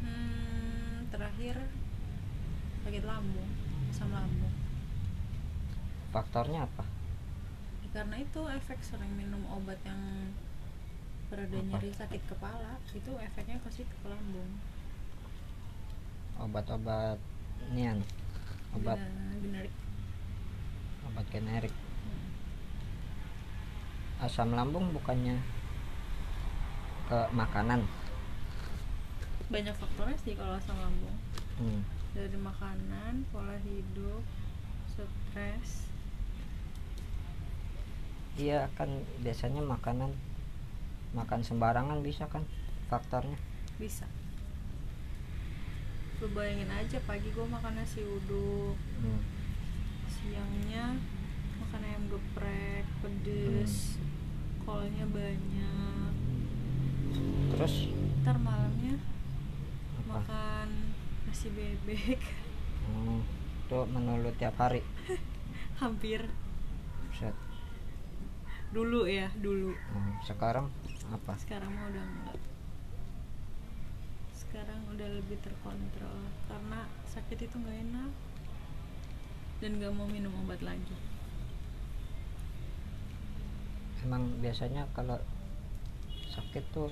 Hmm, 0.02 1.08
terakhir 1.12 1.56
sakit 2.84 3.04
lambung 3.06 3.50
asam 3.90 4.10
lambung. 4.10 4.54
Faktornya 6.10 6.66
apa? 6.66 6.86
Ya, 7.84 7.88
karena 8.02 8.16
itu 8.18 8.42
efek 8.50 8.80
sering 8.82 9.14
minum 9.14 9.44
obat 9.50 9.78
yang 9.86 10.34
pereda 11.30 11.58
Apa? 11.58 11.68
nyeri 11.70 11.92
sakit 11.94 12.22
kepala 12.26 12.82
itu 12.90 13.12
efeknya 13.22 13.62
ke 13.62 13.70
situ 13.70 13.94
ke 13.94 14.08
lambung. 14.10 14.50
Obat-obat 16.40 17.20
nian? 17.76 18.00
Obat 18.74 18.98
Gena- 18.98 19.38
generik. 19.44 19.74
Obat 21.06 21.26
generik. 21.30 21.76
Asam 24.20 24.52
lambung 24.52 24.92
bukannya 24.92 25.40
ke 27.08 27.20
makanan? 27.32 27.88
Banyak 29.50 29.74
faktornya 29.74 30.18
sih 30.22 30.36
kalau 30.36 30.60
asam 30.60 30.76
lambung. 30.78 31.18
Hmm. 31.60 31.84
dari 32.16 32.40
makanan 32.40 33.28
pola 33.30 33.60
hidup 33.62 34.24
stres. 34.90 35.92
Iya 38.40 38.72
kan 38.80 39.04
biasanya 39.20 39.60
makanan 39.60 40.16
makan 41.12 41.42
sembarangan 41.44 42.00
bisa 42.00 42.26
kan 42.32 42.48
faktornya? 42.88 43.36
Bisa. 43.76 44.08
Lu 46.24 46.32
bayangin 46.32 46.72
aja 46.72 46.98
pagi 47.04 47.28
gue 47.32 47.44
makan 47.44 47.76
nasi 47.76 48.04
uduk 48.04 48.76
hmm. 49.04 49.22
siangnya 50.08 50.96
makan 51.70 51.86
ayam 51.86 52.04
geprek 52.10 52.86
pedes 52.98 54.02
kolnya 54.66 55.06
banyak. 55.06 56.14
Terus? 57.54 57.94
Ntar 58.26 58.42
malamnya 58.42 58.98
apa? 60.02 60.18
makan 60.18 60.70
nasi 61.30 61.54
bebek. 61.54 62.18
Hmm. 62.90 63.22
itu 63.70 63.80
menu 63.86 64.18
lu 64.18 64.34
tiap 64.42 64.58
hari? 64.58 64.82
Hampir. 65.86 66.26
Set. 67.14 67.38
dulu 68.74 69.06
ya 69.06 69.30
dulu. 69.38 69.70
Hmm, 69.94 70.18
sekarang 70.26 70.74
apa? 71.14 71.38
Sekarang 71.38 71.70
mah 71.70 71.86
udah 71.86 72.02
enggak. 72.02 72.42
Sekarang 74.34 74.90
udah 74.90 75.06
lebih 75.06 75.38
terkontrol 75.46 76.34
karena 76.50 76.90
sakit 77.06 77.46
itu 77.46 77.56
nggak 77.62 77.78
enak 77.94 78.10
dan 79.62 79.78
nggak 79.78 79.94
mau 79.94 80.10
minum 80.10 80.34
obat 80.42 80.66
lagi 80.66 80.98
emang 84.06 84.24
biasanya 84.40 84.88
kalau 84.96 85.20
sakit 86.32 86.64
tuh 86.72 86.88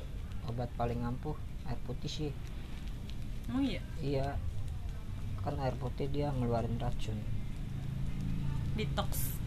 obat 0.48 0.68
paling 0.76 1.00
ampuh 1.04 1.36
air 1.68 1.80
putih 1.88 2.12
sih. 2.12 2.32
Emang 3.48 3.64
iya? 3.64 3.82
Iya. 4.00 4.28
Kan 5.44 5.56
air 5.64 5.76
putih 5.80 6.12
dia 6.12 6.32
ngeluarin 6.36 6.76
racun. 6.80 7.16
Detox. 8.76 9.40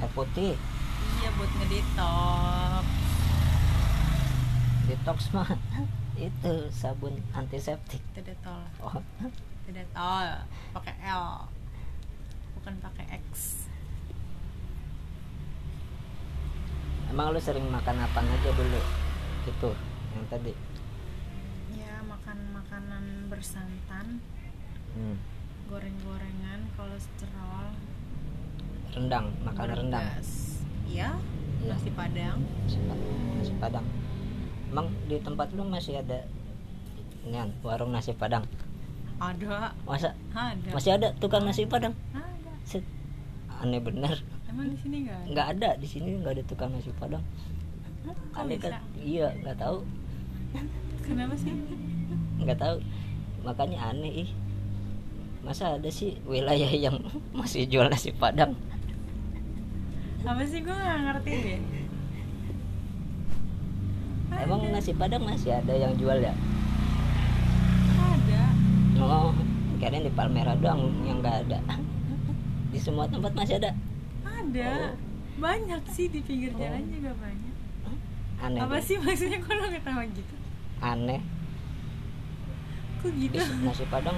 Air 0.00 0.12
putih? 0.12 0.56
Iya 1.20 1.28
buat 1.36 1.50
ngedetox. 1.60 2.84
Detox 4.88 5.18
mah 5.32 5.50
itu 6.28 6.54
sabun 6.68 7.16
antiseptik. 7.32 8.02
Itu 8.12 8.20
detol 8.24 8.60
oh. 8.84 9.00
Itu 9.64 9.70
detol 9.72 10.44
pakai 10.76 10.94
L. 11.08 11.48
Bukan 12.60 12.76
pakai 12.84 13.24
X 13.32 13.64
emang 17.10 17.30
lu 17.30 17.38
sering 17.38 17.66
makan 17.66 17.96
apa 17.98 18.18
aja 18.20 18.50
dulu? 18.52 18.80
Itu 19.44 19.70
yang 20.12 20.26
tadi. 20.26 20.52
Ya 21.72 22.00
makan 22.02 22.38
makanan 22.52 23.04
bersantan. 23.26 24.22
Hmm. 24.90 25.14
goreng-gorengan 25.70 26.66
kolesterol 26.74 27.70
rendang 28.90 29.30
makan 29.46 29.70
rendang. 29.70 30.02
bergas. 30.02 30.58
iya 30.82 31.14
Iya. 31.62 31.70
nasi 31.70 31.94
padang. 31.94 32.42
Nasi, 32.66 32.78
pa- 32.82 32.98
nasi 33.38 33.54
padang. 33.54 33.86
Emang 34.66 34.90
di 35.06 35.22
tempat 35.22 35.54
lu 35.54 35.62
masih 35.62 36.02
ada 36.02 36.26
nian 37.22 37.54
warung 37.62 37.94
nasi 37.94 38.10
padang? 38.10 38.42
Ada. 39.22 39.70
Masa? 39.86 40.10
Ada. 40.34 40.74
Masih 40.74 40.90
ada 40.90 41.14
tukang 41.22 41.46
nasi 41.46 41.70
padang? 41.70 41.94
Ada. 42.10 42.50
Set. 42.66 42.82
aneh 43.60 43.78
bener 43.78 44.18
emang 44.50 44.66
di 44.66 44.78
sini 44.82 44.96
nggak 45.06 45.20
nggak 45.30 45.46
ada 45.56 45.70
di 45.78 45.86
sini 45.86 46.10
nggak 46.18 46.32
ada 46.34 46.44
tukang 46.50 46.70
nasi 46.74 46.90
padang. 46.98 47.22
Aneh 48.34 48.58
kan? 48.58 48.82
Iya 48.98 49.30
nggak 49.46 49.56
tahu. 49.62 49.78
Kenapa 51.06 51.34
sih? 51.38 51.54
Nggak 52.42 52.58
tahu. 52.58 52.76
Makanya 53.46 53.78
aneh 53.94 54.26
ih. 54.26 54.30
Masa 55.46 55.78
ada 55.78 55.88
sih 55.88 56.18
wilayah 56.26 56.68
yang 56.68 56.98
masih 57.38 57.70
jual 57.70 57.86
nasi 57.86 58.10
padang? 58.10 58.58
Apa 60.26 60.42
sih? 60.42 60.60
Gue 60.66 60.74
nggak 60.74 60.98
ngerti 61.06 61.32
deh. 61.46 61.60
Emang 64.34 64.60
nasi 64.74 64.90
padang 64.98 65.22
masih 65.22 65.54
ada 65.54 65.74
yang 65.78 65.94
jual 65.94 66.18
ya? 66.18 66.34
Ada. 67.98 68.42
Oh 68.98 69.30
kirain 69.80 70.04
di 70.04 70.12
Palmera 70.12 70.52
doang 70.58 70.92
yang 71.06 71.24
nggak 71.24 71.48
ada. 71.48 71.58
Di 72.70 72.78
semua 72.78 73.08
tempat 73.08 73.32
masih 73.32 73.56
ada 73.56 73.72
ada. 74.52 74.68
Oh. 74.90 74.92
banyak 75.40 75.82
sih 75.88 76.06
di 76.06 76.20
pinggir 76.20 76.52
Oh. 76.52 76.58
jalan 76.58 76.84
juga 76.86 77.12
banyak. 77.16 77.54
Aneh 78.40 78.60
apa 78.60 78.76
deh. 78.76 78.82
sih 78.82 78.96
maksudnya 78.96 79.38
kok 79.38 79.52
lo 79.52 79.68
ketawa 79.68 80.02
gitu? 80.06 80.34
Aneh. 80.78 81.20
Kok 82.98 83.12
gitu? 83.14 83.36
Di- 83.36 83.62
nasi 83.62 83.84
padang. 83.86 84.16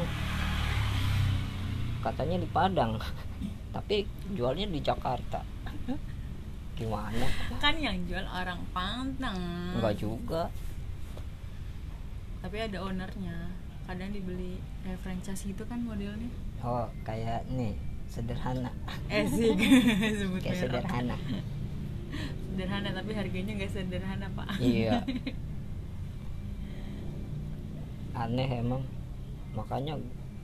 Katanya 2.00 2.36
di 2.36 2.48
Padang. 2.48 2.98
Tapi 3.70 4.02
jualnya 4.32 4.66
di 4.66 4.82
Jakarta. 4.82 5.38
Gimana? 6.74 7.26
Kan 7.62 7.78
yang 7.78 7.94
jual 8.04 8.26
orang 8.26 8.58
Pantang 8.74 9.38
enggak 9.78 9.94
juga. 9.96 10.50
Tapi 12.42 12.56
ada 12.58 12.82
ownernya. 12.82 13.54
Kadang 13.82 14.10
dibeli 14.10 14.58
kayak 14.82 14.98
franchise 14.98 15.42
gitu 15.44 15.62
kan 15.62 15.78
modelnya. 15.78 16.26
Oh 16.58 16.90
kayak 17.02 17.46
nih 17.48 17.74
sederhana. 18.12 18.68
Eh 19.08 19.24
sih 19.24 19.56
kayak 20.44 20.58
sederhana. 20.60 21.16
Sederhana 22.52 22.88
tapi 22.92 23.16
harganya 23.16 23.52
nggak 23.56 23.72
sederhana 23.72 24.28
pak. 24.36 24.60
Iya. 24.60 25.00
Aneh 28.22 28.60
emang. 28.60 28.84
Makanya 29.56 29.96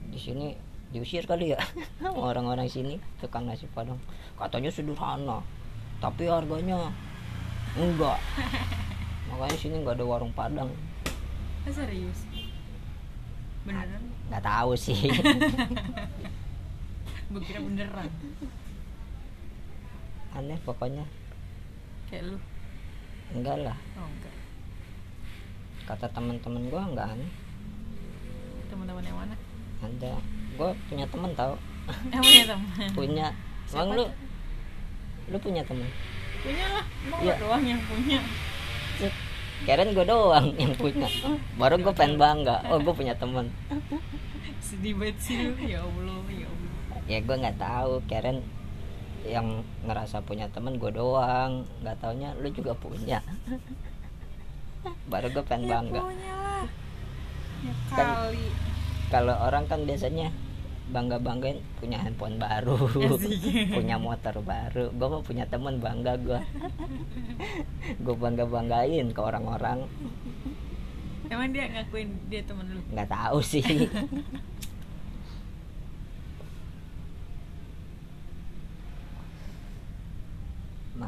di 0.09 0.17
sini 0.17 0.57
diusir 0.89 1.29
kali 1.29 1.53
ya. 1.53 1.61
Orang-orang 2.01 2.65
sini 2.65 2.97
tukang 3.21 3.45
nasi 3.45 3.69
padang. 3.69 4.01
Katanya 4.33 4.73
sederhana 4.73 5.45
tapi 6.01 6.25
harganya 6.25 6.89
enggak. 7.77 8.17
Makanya 9.29 9.57
sini 9.61 9.75
nggak 9.85 10.01
ada 10.01 10.05
warung 10.09 10.33
padang. 10.33 10.73
Ah, 11.69 11.73
serius? 11.75 12.25
Beneran? 13.61 14.01
Nggak 14.33 14.41
tahu 14.41 14.73
sih 14.73 15.13
gue 17.29 17.41
kira 17.45 17.59
beneran. 17.61 18.09
Aneh 20.33 20.57
pokoknya. 20.65 21.05
Kayak 22.09 22.33
lu. 22.33 22.37
Enggak 23.37 23.57
lah. 23.61 23.77
Oh 24.01 24.09
enggak. 24.09 24.35
Kata 25.85 26.05
teman-teman 26.09 26.63
gua 26.69 26.85
enggak 26.89 27.07
aneh. 27.13 27.31
Teman-teman 28.73 29.03
yang 29.05 29.17
mana? 29.17 29.35
Ada. 29.85 30.13
Gua 30.57 30.69
punya 30.89 31.05
temen 31.05 31.31
tau. 31.37 31.53
Emang 32.13 32.33
ya 32.33 32.45
teman. 32.49 32.89
Punya. 32.97 33.27
Emang 33.73 33.89
lu? 33.93 34.05
Lu 35.29 35.37
punya 35.37 35.61
temen 35.61 35.89
punya 36.39 36.65
lah. 36.71 36.85
Emang 37.03 37.19
lo 37.19 37.33
doang 37.35 37.63
yang 37.67 37.81
punya. 37.83 38.19
Keren 39.67 39.91
gue 39.91 40.05
doang 40.07 40.47
yang 40.55 40.71
punya. 40.79 41.07
Baru 41.59 41.75
gue 41.83 41.91
pengen 41.91 42.15
bangga. 42.15 42.63
Oh 42.71 42.79
gue 42.79 42.95
punya 42.95 43.11
temen 43.19 43.51
sedih 44.69 44.93
banget 45.01 45.17
sih 45.17 45.37
ya 45.65 45.81
allah 45.81 46.21
ya 46.29 46.45
allah 46.45 46.58
ya 47.09 47.19
gue 47.19 47.35
nggak 47.35 47.57
tahu. 47.57 47.99
Karen 48.05 48.39
yang 49.25 49.65
ngerasa 49.83 50.21
punya 50.21 50.47
temen 50.47 50.77
gue 50.77 50.91
doang. 50.93 51.65
Nggak 51.81 51.97
taunya 51.99 52.31
lu 52.37 52.47
juga 52.49 52.71
punya. 52.73 53.19
Baru 55.11 55.27
gue 55.29 55.43
pengen 55.43 55.67
ya 55.67 55.71
bangga. 55.75 56.01
punya 56.01 56.33
lah. 56.37 56.63
Ya 57.59 57.73
Kan- 57.91 58.13
kali. 58.31 58.45
kalau 59.09 59.35
orang 59.35 59.65
kan 59.67 59.83
biasanya 59.83 60.29
bangga 60.89 61.21
banggain 61.21 61.61
punya 61.77 62.01
handphone 62.01 62.41
baru 62.41 62.73
punya 63.75 63.99
motor 63.99 64.39
baru. 64.39 64.87
Gue 64.89 65.07
mah 65.09 65.21
punya 65.21 65.43
temen 65.45 65.77
bangga 65.77 66.15
gue 66.15 66.39
gue 68.05 68.15
bangga 68.15 68.45
banggain 68.47 69.11
ke 69.11 69.19
orang-orang. 69.19 69.83
Emang 71.29 71.51
dia 71.51 71.69
ngakuin 71.69 72.09
dia 72.31 72.41
temen 72.41 72.65
lu? 72.71 72.81
Nggak 72.89 73.09
tahu 73.11 73.37
sih 73.43 73.61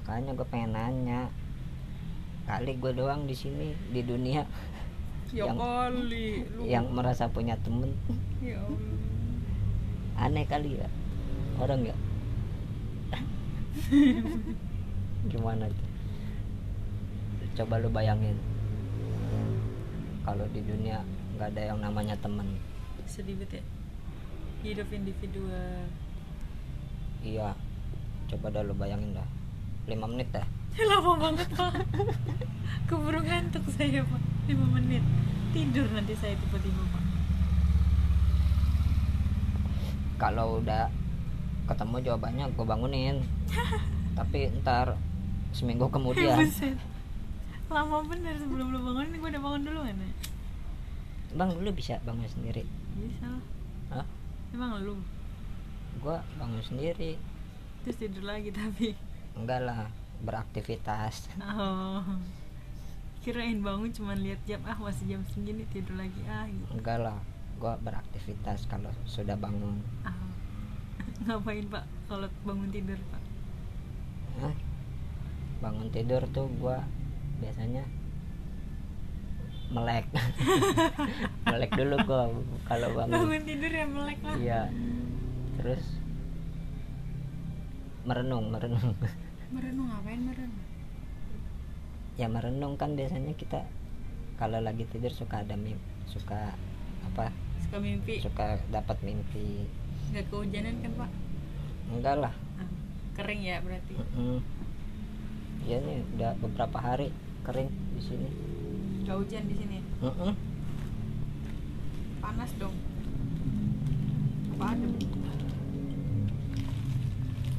makanya 0.02 0.34
gue 0.34 0.48
pengen 0.50 0.74
nanya. 0.74 1.22
Kali 2.50 2.74
gue 2.74 2.92
doang 2.98 3.30
di 3.30 3.38
sini 3.38 3.70
di 3.94 4.02
dunia 4.02 4.42
ya 5.32 5.46
Yang- 5.46 5.62
kali 5.62 6.28
lu 6.58 6.62
yang 6.66 6.90
merasa 6.90 7.30
punya 7.30 7.54
temen. 7.62 7.94
Ya 8.42 8.58
allah. 8.58 10.26
Aneh 10.26 10.46
kali 10.50 10.82
ya. 10.82 10.90
Orang 11.62 11.86
ya. 11.86 11.94
Gimana 15.32 15.70
tuh? 15.70 15.90
Coba 17.62 17.78
lu 17.78 17.94
bayangin. 17.94 18.42
Kalau 20.26 20.50
di 20.50 20.66
dunia 20.66 21.06
nggak 21.38 21.54
ada 21.54 21.62
yang 21.72 21.78
namanya 21.78 22.18
temen. 22.18 22.58
Sedih 23.06 23.38
banget 23.38 23.62
ya. 23.62 23.64
Hidup 24.66 24.90
individual. 24.90 25.86
Iya. 27.22 27.54
Coba 28.34 28.50
dah 28.50 28.66
lu 28.66 28.74
bayangin 28.74 29.14
dah 29.14 29.30
5 29.92 30.12
menit 30.16 30.30
dah. 30.32 30.48
Lama 30.90 31.12
banget 31.20 31.48
pak. 31.52 31.84
Keburu 32.88 33.20
ngantuk 33.20 33.68
saya 33.76 34.00
pak. 34.08 34.22
5 34.48 34.56
menit. 34.80 35.04
Tidur 35.52 35.88
nanti 35.92 36.16
saya 36.16 36.40
tiba-tiba 36.40 36.80
pak. 36.96 37.04
Kalau 40.16 40.64
udah 40.64 40.88
ketemu 41.68 41.96
jawabannya 42.08 42.46
gue 42.56 42.66
bangunin. 42.66 43.18
Tapi 44.18 44.48
ntar 44.64 44.96
seminggu 45.52 45.92
kemudian. 45.92 46.40
Buset. 46.40 46.80
lama 47.72 48.04
bener 48.04 48.36
sebelum 48.36 48.76
lu 48.76 48.84
bangun 48.84 49.16
gue 49.16 49.30
udah 49.32 49.44
bangun 49.48 49.62
duluan 49.64 49.96
ya? 49.96 50.12
Bang 51.40 51.56
lu 51.56 51.72
bisa 51.72 51.96
bangun 52.04 52.28
sendiri. 52.28 52.68
Bisa. 53.00 53.40
Hah? 53.88 54.04
emang 54.52 54.84
lu? 54.84 55.00
Gue 56.04 56.20
bangun 56.36 56.60
sendiri. 56.60 57.16
Terus 57.88 57.96
tidur 57.96 58.28
lagi 58.28 58.52
tapi 58.52 58.92
enggak 59.38 59.60
lah 59.64 59.90
beraktivitas. 60.22 61.32
Oh. 61.42 62.04
Kirain 63.22 63.62
bangun 63.62 63.94
cuman 63.94 64.18
lihat 64.18 64.42
jam 64.50 64.66
ah 64.66 64.78
masih 64.82 65.06
jam 65.14 65.22
segini 65.30 65.66
tidur 65.70 65.94
lagi 65.98 66.22
ah 66.26 66.50
gitu. 66.50 66.66
Enggak 66.74 66.98
lah 67.02 67.18
gue 67.62 67.74
beraktivitas 67.86 68.66
kalau 68.66 68.90
sudah 69.06 69.38
bangun. 69.38 69.78
Ah. 70.02 70.18
Ngapain 71.30 71.66
pak 71.70 71.86
kalau 72.10 72.28
bangun 72.42 72.70
tidur 72.74 72.98
pak? 73.14 73.22
Hah? 74.42 74.56
bangun 75.62 75.94
tidur 75.94 76.26
tuh 76.34 76.50
gue 76.58 76.78
biasanya 77.38 77.86
melek. 79.72 80.04
Melek 81.48 81.72
dulu 81.80 81.96
gue 82.04 82.24
kalau 82.68 82.90
bangun. 82.92 83.14
Bangun 83.16 83.44
tidur 83.48 83.72
ya 83.72 83.86
melek 83.88 84.20
lah. 84.20 84.36
Iya. 84.36 84.62
Terus 85.56 86.01
merenung 88.02 88.50
merenung. 88.50 88.98
Merenung 89.52 89.88
ngapain 89.92 90.22
merenung? 90.24 90.64
Ya 92.18 92.28
merenung 92.28 92.74
kan 92.80 92.98
biasanya 92.98 93.34
kita 93.38 93.68
kalau 94.42 94.58
lagi 94.58 94.90
tidur 94.90 95.14
suka 95.14 95.46
ada 95.46 95.54
mimpi 95.54 95.82
suka 96.10 96.58
apa? 97.08 97.30
Suka 97.62 97.78
mimpi. 97.78 98.20
Suka 98.20 98.58
dapat 98.74 98.98
mimpi. 99.06 99.70
Nggak 100.12 100.28
kehujanan 100.28 100.76
kan 100.82 100.92
pak? 100.98 101.12
Enggak 101.92 102.16
lah. 102.20 102.34
Ah, 102.58 102.70
kering 103.20 103.42
ya 103.46 103.62
berarti? 103.64 103.94
Mm-mm. 103.96 104.40
ya 105.62 105.78
nih 105.78 106.02
udah 106.18 106.34
beberapa 106.42 106.78
hari 106.82 107.14
kering 107.46 107.70
di 107.70 108.02
sini. 108.02 108.30
Nggak 109.06 109.16
hujan 109.22 109.44
di 109.46 109.56
sini 109.56 109.78
Mm-mm. 110.02 110.34
panas 112.18 112.52
dong. 112.58 112.74
Apa 114.58 114.74
adem 114.74 114.92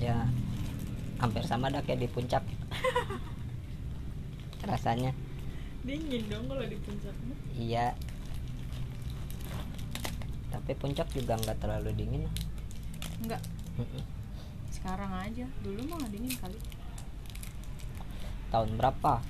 ya 0.02 0.26
hampir 1.22 1.46
sama 1.46 1.70
dah 1.70 1.86
kayak 1.86 2.02
di 2.02 2.08
puncak. 2.10 2.42
Rasanya. 4.68 5.14
Dingin 5.86 6.26
dong 6.26 6.50
kalau 6.50 6.66
di 6.66 6.78
puncak 6.82 7.14
iya. 7.54 7.94
Tapi 10.50 10.74
puncak 10.74 11.06
juga 11.14 11.38
nggak 11.38 11.62
terlalu 11.62 11.94
dingin. 11.94 12.26
Enggak 13.22 13.42
sekarang 14.82 15.14
aja. 15.14 15.46
Dulu 15.62 15.86
mah 15.86 16.10
dingin 16.10 16.34
kali. 16.42 16.58
Tahun 18.50 18.70
berapa? 18.74 19.22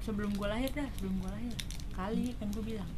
Sebelum 0.00 0.32
gue 0.40 0.48
lahir 0.48 0.72
dah 0.72 0.88
sebelum 0.96 1.20
gue 1.20 1.30
lahir. 1.30 1.56
Kali 1.92 2.32
kan 2.40 2.48
gue 2.48 2.64
bilang 2.64 2.88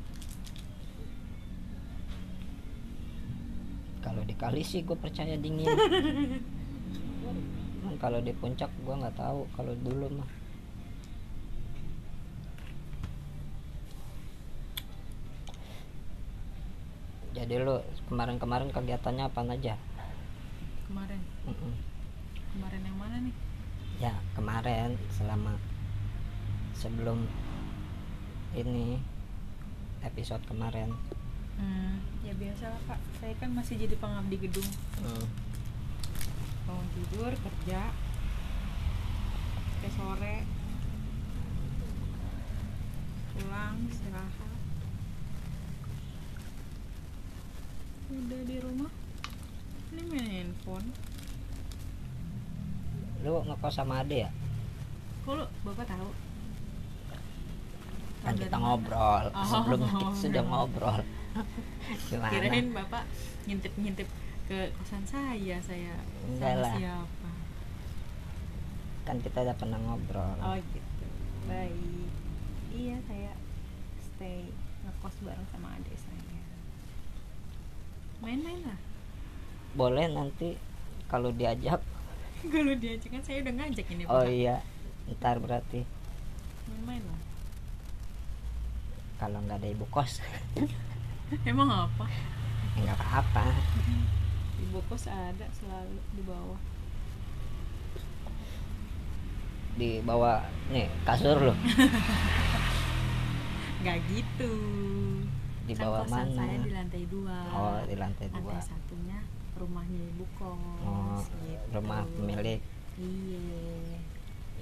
kalau 4.28 4.36
di 4.36 4.44
kali 4.44 4.60
sih 4.60 4.84
gue 4.84 4.92
percaya 4.92 5.40
dingin. 5.40 5.64
Cuman 7.80 7.96
kalau 7.96 8.20
di 8.20 8.36
puncak 8.36 8.68
gue 8.84 8.92
nggak 8.92 9.16
tahu 9.16 9.48
kalau 9.56 9.72
dulu 9.80 10.20
mah. 10.20 10.28
Jadi 17.32 17.56
lu 17.56 17.80
kemarin-kemarin 18.12 18.68
kegiatannya 18.68 19.24
apa 19.32 19.40
aja? 19.48 19.80
Kemarin? 20.84 21.20
Mm-mm. 21.48 21.72
kemarin 22.52 22.80
yang 22.84 22.98
mana 23.00 23.16
nih? 23.24 23.34
Ya 23.96 24.12
kemarin 24.36 25.00
selama 25.16 25.56
sebelum 26.76 27.24
ini 28.52 29.00
episode 30.04 30.44
kemarin 30.44 30.92
hmm, 31.58 32.24
ya 32.24 32.32
biasa 32.38 32.64
lah 32.70 32.80
pak. 32.86 32.98
Saya 33.18 33.34
kan 33.38 33.50
masih 33.52 33.74
jadi 33.78 33.94
pengabdi 33.98 34.36
gedung. 34.38 34.68
Hmm. 35.02 35.26
bangun 36.68 36.88
tidur 36.92 37.32
kerja. 37.32 37.80
Sampai 39.78 39.90
sore. 39.94 40.36
Pulang 43.38 43.76
istirahat. 43.88 44.58
Udah 48.08 48.40
di 48.44 48.56
rumah? 48.60 48.92
Ini 49.92 50.02
main 50.08 50.28
handphone. 50.28 50.88
Lu 53.24 53.42
ngekos 53.44 53.74
sama 53.74 54.04
ade 54.04 54.28
ya? 54.28 54.30
Kok 55.24 55.34
lu 55.34 55.44
bapak 55.64 55.86
tahu? 55.88 56.10
Kan 58.24 58.34
kita 58.36 58.56
ngobrol. 58.58 59.24
Oh, 59.32 59.44
sebelumnya 59.46 59.88
kita 59.88 60.14
sudah 60.18 60.42
ngobrol. 60.44 61.00
Kirain 62.08 62.66
bapak 62.70 63.04
ngintip 63.44 63.72
ngintip 63.74 64.08
ke 64.44 64.72
kosan 64.74 65.04
saya 65.04 65.56
saya 65.60 65.94
Enggak 66.24 66.52
sama 66.52 66.62
lah. 66.62 66.74
siapa? 66.74 67.30
Kan 69.04 69.16
kita 69.20 69.38
udah 69.40 69.56
pernah 69.56 69.78
ngobrol. 69.78 70.36
Oh 70.38 70.56
gitu. 70.56 71.06
Baik. 71.44 72.10
Iya 72.70 72.96
saya 73.04 73.32
stay 73.98 74.48
ngekos 74.82 75.16
bareng 75.22 75.48
sama 75.48 75.68
adik 75.74 75.96
saya. 75.96 76.42
Main-main 78.18 78.60
lah. 78.64 78.78
Boleh 79.72 80.08
nanti 80.08 80.56
kalau 81.06 81.30
diajak. 81.30 81.80
Kalau 82.54 82.70
diajak 82.72 83.10
kan 83.10 83.18
saya 83.20 83.42
udah 83.42 83.50
ngajak 83.52 83.86
ini 83.90 84.06
oh 84.06 84.22
Pak. 84.22 84.30
iya. 84.30 84.56
Ntar 85.10 85.36
berarti. 85.38 85.82
Main-main 86.68 87.02
lah. 87.02 87.20
Kalau 89.18 89.42
nggak 89.42 89.58
ada 89.58 89.68
ibu 89.68 89.82
kos 89.88 90.22
emang 91.50 91.68
apa? 91.68 92.06
Ya 92.78 92.88
nggak 92.88 92.98
apa-apa. 92.98 93.44
Ibu 94.64 94.78
kos 94.88 95.08
ada 95.08 95.46
selalu 95.52 95.98
di 96.16 96.22
bawah. 96.24 96.60
Di 99.78 99.90
bawah 100.02 100.42
nih 100.74 100.90
kasur 101.06 101.38
lo 101.38 101.54
nggak 103.84 103.98
gitu. 104.10 104.52
Di 105.68 105.74
kan 105.76 105.82
bawah 105.86 106.02
kosan 106.02 106.34
mana? 106.34 106.34
saya 106.34 106.56
di 106.64 106.70
lantai 106.74 107.04
dua. 107.06 107.38
Oh 107.54 107.78
di 107.86 107.94
lantai 107.94 108.26
dua. 108.32 108.58
Lantai 108.58 108.64
satunya 108.64 109.18
rumahnya 109.54 110.00
ibu 110.14 110.24
kos 110.38 110.58
oh 110.82 111.22
gitu. 111.44 111.64
rumah 111.76 112.02
pemilik. 112.16 112.60
Iya. 112.98 114.02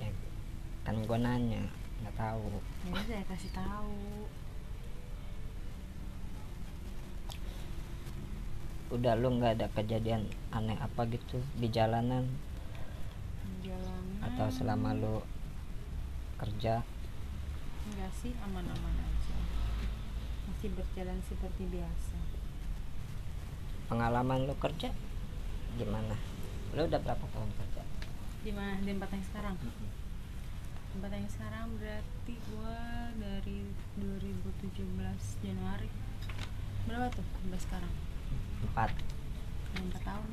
Ya 0.02 0.11
kan 0.85 1.00
gue 1.00 1.18
nanya 1.18 1.62
nggak 2.05 2.14
tahu. 2.18 2.61
Ini 2.92 3.00
saya 3.09 3.24
kasih 3.24 3.50
tahu 3.57 4.29
udah 8.87 9.18
lu 9.18 9.42
nggak 9.42 9.59
ada 9.59 9.66
kejadian 9.75 10.31
aneh 10.55 10.79
apa 10.79 11.03
gitu 11.11 11.42
di 11.59 11.66
jalanan? 11.66 12.22
Jalanan. 13.66 14.22
Atau 14.22 14.46
selama 14.46 14.94
lu 14.94 15.27
kerja? 16.38 16.87
Enggak 17.90 18.12
sih 18.14 18.31
aman-aman 18.46 18.94
aja. 19.03 19.38
Masih 20.46 20.70
berjalan 20.79 21.18
seperti 21.27 21.66
biasa. 21.66 22.18
Pengalaman 23.90 24.46
lu 24.46 24.55
kerja? 24.55 24.94
Gimana? 25.75 26.14
Lu 26.79 26.87
udah 26.87 27.01
berapa 27.03 27.27
tahun 27.27 27.51
kerja? 27.59 27.83
Di 28.46 28.53
mana? 28.55 28.79
Di 28.87 28.94
tempat 28.94 29.11
yang 29.11 29.27
sekarang? 29.27 29.55
Tempat 30.94 31.11
yang 31.11 31.27
sekarang 31.27 31.66
berarti 31.75 32.35
gua 32.55 33.11
dari 33.18 33.66
2017 33.99 35.42
Januari. 35.42 35.90
Berapa 36.87 37.11
tuh 37.11 37.27
sampai 37.42 37.59
sekarang 37.59 38.05
empat. 38.64 38.90
Empat 39.76 40.02
tahun 40.04 40.28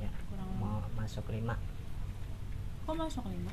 ya 0.00 0.10
kurang 0.28 0.50
mau 0.60 0.78
masuk 0.98 1.24
lima. 1.32 1.54
Kok 2.84 2.96
masuk 2.96 3.24
lima? 3.30 3.52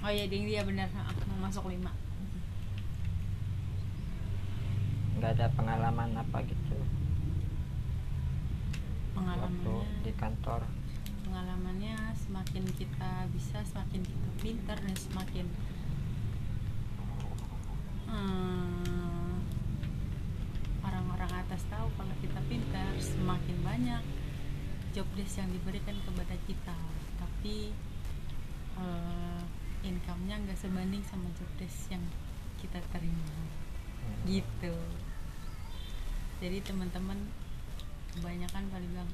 Oh 0.00 0.08
iya 0.08 0.24
ding 0.26 0.48
dia 0.48 0.64
benar 0.64 0.88
mau 1.28 1.38
masuk 1.44 1.68
lima. 1.68 1.92
Nggak 5.20 5.36
ada 5.36 5.46
pengalaman 5.52 6.16
apa 6.16 6.40
gitu. 6.48 6.78
Waktu 9.20 9.74
di 10.00 10.12
kantor. 10.16 10.64
Pengalamannya 11.28 12.16
semakin 12.16 12.64
kita 12.74 13.28
bisa 13.30 13.60
semakin 13.62 14.00
kita 14.02 14.28
pintar 14.40 14.78
dan 14.80 14.96
semakin 14.96 15.46
hmm, 18.10 18.99
orang-orang 21.30 21.46
atas 21.46 21.62
tahu 21.70 21.86
kalau 21.94 22.14
kita 22.18 22.40
pintar 22.50 22.90
semakin 22.98 23.62
banyak 23.62 24.02
job 24.90 25.06
desk 25.14 25.38
yang 25.38 25.46
diberikan 25.54 25.94
kepada 26.02 26.34
kita. 26.42 26.74
Tapi 27.22 27.70
eh, 28.74 29.42
income-nya 29.86 30.42
nggak 30.42 30.58
sebanding 30.58 31.06
sama 31.06 31.30
job 31.38 31.46
desk 31.62 31.94
yang 31.94 32.02
kita 32.58 32.82
terima. 32.90 33.46
Gitu. 34.26 34.74
Jadi 36.42 36.58
teman-teman 36.66 37.30
kebanyakan 38.18 38.66
pada 38.66 38.86
bilang 38.90 39.10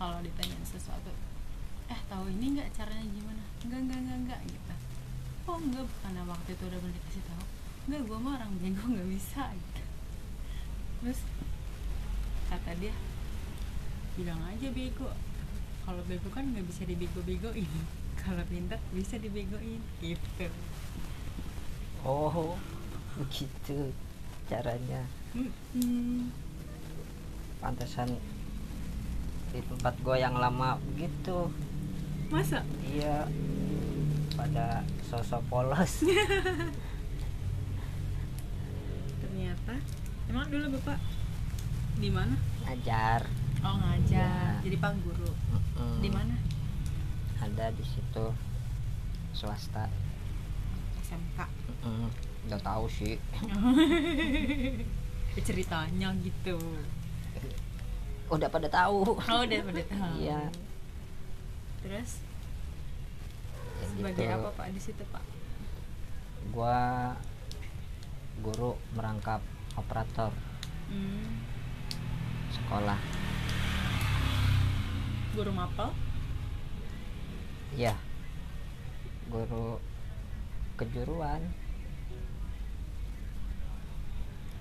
kalau 0.00 0.24
ditanya 0.24 0.56
sesuatu 0.64 1.12
eh 1.92 2.00
tahu 2.08 2.32
ini 2.32 2.56
nggak 2.56 2.72
caranya 2.72 3.04
gimana? 3.04 3.44
Enggak 3.60 3.80
enggak 3.84 3.98
enggak 4.00 4.16
enggak 4.16 4.40
gitu. 4.48 4.74
Oh 5.44 5.60
enggak 5.60 5.84
karena 6.00 6.24
waktu 6.24 6.56
itu 6.56 6.64
udah 6.72 6.78
boleh 6.80 6.96
dikasih 6.96 7.24
tahu. 7.28 7.44
Enggak 7.84 8.02
gue 8.08 8.16
mah 8.16 8.32
orang 8.40 8.52
bego 8.64 8.84
nggak 8.96 9.08
bisa 9.12 9.52
gitu 9.52 9.83
terus 11.04 11.20
kata 12.48 12.72
dia 12.80 12.96
bilang 14.16 14.40
aja 14.48 14.72
bego. 14.72 15.12
Kalau 15.84 16.00
bego 16.08 16.32
kan 16.32 16.48
nggak 16.48 16.64
bisa 16.64 16.88
dibego-begoin. 16.88 17.68
Kalau 18.24 18.40
pintar 18.48 18.80
bisa 18.96 19.20
dibegoin. 19.20 19.84
Gitu. 20.00 20.48
Oh 22.00 22.56
begitu 23.20 23.92
caranya. 24.48 25.04
Hmm. 25.34 26.30
pantesan 27.60 28.16
di 29.52 29.60
tempat 29.60 29.92
gue 30.00 30.16
yang 30.16 30.40
lama 30.40 30.80
begitu. 30.88 31.52
Masa? 32.32 32.64
Iya 32.80 33.28
pada 34.34 34.82
sosok 35.06 35.42
polos 35.52 36.02
emang 40.34 40.50
dulu 40.50 40.66
bapak 40.82 40.98
di 42.02 42.10
mana? 42.10 42.34
Ngajar. 42.66 43.22
Oh 43.62 43.78
ngajar. 43.78 44.58
Ya. 44.58 44.66
jadi 44.66 44.76
pak 44.82 44.98
guru 45.06 45.30
Mm-mm. 45.30 46.02
di 46.02 46.10
mana? 46.10 46.34
Ada 47.38 47.70
di 47.70 47.86
situ. 47.86 48.34
Swasta. 49.30 49.86
SMK 51.06 51.38
Mm-mm. 51.38 52.10
nggak 52.50 52.66
tahu 52.66 52.90
sih. 52.90 53.14
Ceritanya 55.46 56.10
gitu. 56.18 56.58
Udah 58.26 58.50
pada 58.50 58.66
tahu. 58.66 59.14
Oh 59.14 59.40
udah 59.46 59.60
pada 59.70 59.82
tahu. 59.86 60.18
Iya. 60.18 60.50
terus? 61.86 62.26
Ya 63.78 63.86
sebagai 63.86 64.26
gitu. 64.26 64.34
apa 64.34 64.48
pak 64.50 64.66
di 64.74 64.80
situ 64.82 65.04
pak? 65.14 65.22
Gua 66.50 67.14
guru 68.42 68.74
merangkap 68.98 69.38
operator. 69.76 70.32
Hmm. 70.88 71.42
sekolah. 72.54 73.00
Guru 75.34 75.50
mapel? 75.50 75.90
Ya 77.74 77.98
guru 79.34 79.82
kejuruan. 80.78 81.42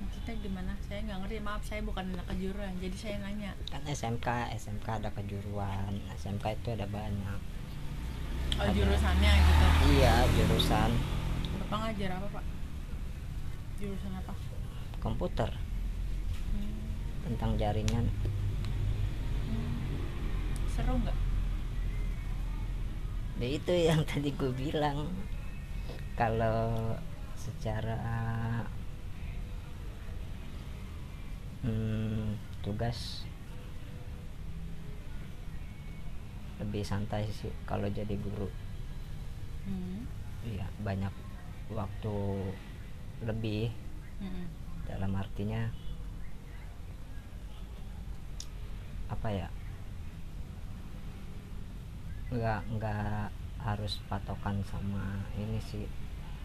Maksudnya 0.01 0.35
gimana? 0.41 0.73
Saya 0.87 0.99
nggak 1.05 1.19
ngerti. 1.25 1.35
Maaf 1.43 1.61
saya 1.61 1.81
bukan 1.85 2.09
anak 2.15 2.25
kejuruan. 2.33 2.73
Jadi 2.81 2.97
saya 2.97 3.15
nanya. 3.21 3.51
Kan 3.69 3.85
SMK 3.85 4.27
SMK 4.57 4.87
ada 5.03 5.09
kejuruan. 5.13 5.93
SMK 6.17 6.45
itu 6.57 6.69
ada 6.73 6.87
banyak. 6.89 7.39
Oh 8.53 8.65
Ada. 8.65 8.73
jurusannya 8.73 9.31
gitu? 9.33 9.65
Iya 9.97 10.13
jurusan. 10.37 10.91
Bapak 11.65 11.77
ngajar 11.89 12.09
apa 12.21 12.27
pak? 12.39 12.45
Jurusan 13.81 14.13
apa 14.13 14.33
komputer 15.03 15.51
hmm. 16.55 16.87
tentang 17.27 17.59
jaringan 17.59 18.07
Hmm. 19.43 19.75
seru 20.71 20.95
nggak 20.97 21.19
ya 23.43 23.47
itu 23.59 23.73
yang 23.75 24.01
tadi 24.09 24.31
gue 24.31 24.49
bilang 24.55 25.11
kalau 26.15 26.95
secara 27.35 27.99
hmm, 31.67 32.39
tugas 32.63 33.27
lebih 36.63 36.87
santai 36.87 37.27
sih 37.27 37.51
kalau 37.67 37.91
jadi 37.91 38.15
guru 38.15 38.47
hmm. 39.67 40.07
iya 40.47 40.65
banyak 40.79 41.11
waktu 41.75 42.15
lebih 43.27 43.67
Hmm. 44.23 44.47
Dalam 44.87 45.11
artinya 45.15 45.69
apa 49.09 49.29
ya? 49.29 49.47
Nggak 52.33 52.61
nggak 52.77 53.27
harus 53.63 54.01
patokan 54.11 54.59
sama 54.67 55.23
ini 55.37 55.59
sih 55.63 55.85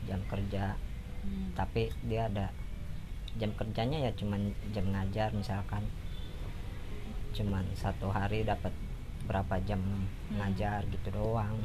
jam 0.06 0.20
kerja. 0.30 0.76
Hmm. 1.18 1.50
tapi 1.50 1.90
dia 2.06 2.30
ada 2.30 2.46
jam 3.42 3.50
kerjanya 3.58 4.06
ya 4.06 4.12
cuman 4.14 4.54
jam 4.70 4.86
ngajar 4.94 5.34
misalkan. 5.34 5.82
Cuman 7.34 7.66
satu 7.74 8.14
hari 8.14 8.46
dapat 8.46 8.70
berapa 9.26 9.58
jam 9.66 9.82
ngajar 10.30 10.86
gitu 10.94 11.10
doang. 11.10 11.58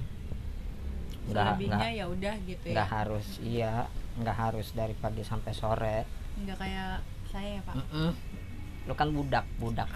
Nggak 1.29 1.69
nggak 1.69 1.91
ya 1.93 2.05
udah 2.09 2.35
gitu 2.49 2.65
nggak 2.73 2.89
ya 2.89 2.95
harus 2.97 3.27
iya 3.39 3.73
nggak 4.19 4.37
harus 4.37 4.73
dari 4.73 4.97
pagi 4.97 5.21
sampai 5.21 5.53
sore 5.53 5.97
nggak 6.41 6.57
kayak 6.57 6.97
saya 7.29 7.49
ya 7.57 7.61
pak? 7.65 7.75
Mm-mm. 7.77 8.11
lu 8.83 8.93
kan 8.99 9.09
budak 9.15 9.45
budak. 9.57 9.87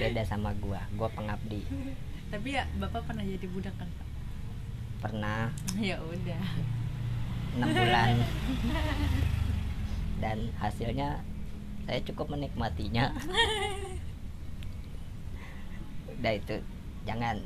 Beda 0.00 0.22
sama 0.26 0.50
gua. 0.58 0.82
Gua 0.98 1.06
pengabdi. 1.12 1.62
Tapi 2.30 2.58
ya 2.58 2.66
bapak 2.78 3.06
pernah 3.06 3.22
jadi 3.22 3.46
budak 3.50 3.74
kan 3.78 3.86
pak? 3.86 4.08
Pernah. 5.00 5.54
Ya 5.78 5.96
udah. 6.02 6.44
Enam 7.54 7.68
bulan. 7.70 8.16
Dan 10.22 10.38
hasilnya 10.58 11.22
saya 11.86 12.00
cukup 12.04 12.34
menikmatinya. 12.34 13.14
Udah 16.18 16.32
itu. 16.34 16.56
Jangan. 17.08 17.40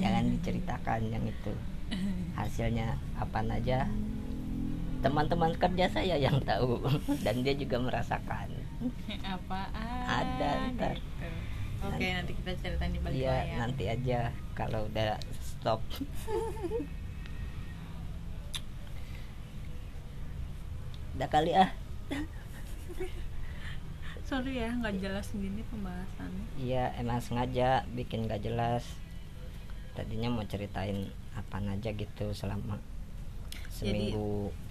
Jangan 0.00 0.24
diceritakan 0.38 1.00
yang 1.12 1.24
itu. 1.26 1.52
Hasilnya 2.38 2.96
apa 3.18 3.42
aja 3.44 3.84
teman-teman 4.98 5.52
kerja 5.54 5.86
saya 5.90 6.16
yang 6.18 6.38
tahu. 6.42 6.82
Dan 7.24 7.42
dia 7.46 7.54
juga 7.54 7.78
merasakan. 7.78 8.48
Apaan? 9.34 10.04
Ada, 10.06 10.50
ntar. 10.74 10.96
gitu. 10.98 11.26
oke 11.78 11.94
Nanti- 11.94 12.10
nanti 12.10 12.32
kita 12.42 12.50
ceritain 12.58 12.90
di 12.90 12.98
balik 12.98 13.14
Iya 13.22 13.36
layar 13.38 13.56
nanti 13.62 13.84
aja 13.86 14.20
kalau 14.58 14.86
udah 14.90 15.14
stop. 15.38 15.80
Udah 21.18 21.26
kali 21.26 21.50
ah. 21.50 21.66
Sorry 24.22 24.60
ya 24.62 24.70
nggak 24.70 25.02
jelas 25.02 25.26
gini 25.34 25.66
pembahasannya 25.66 26.46
iya 26.60 26.94
emang 26.94 27.18
sengaja 27.18 27.82
bikin 27.90 28.30
gak 28.30 28.44
jelas. 28.44 28.86
Tadinya 29.98 30.30
mau 30.30 30.46
ceritain 30.46 31.10
apa 31.34 31.58
aja 31.58 31.90
gitu 31.90 32.30
selama 32.30 32.78
seminggu. 33.72 34.50
jadi 34.54 34.67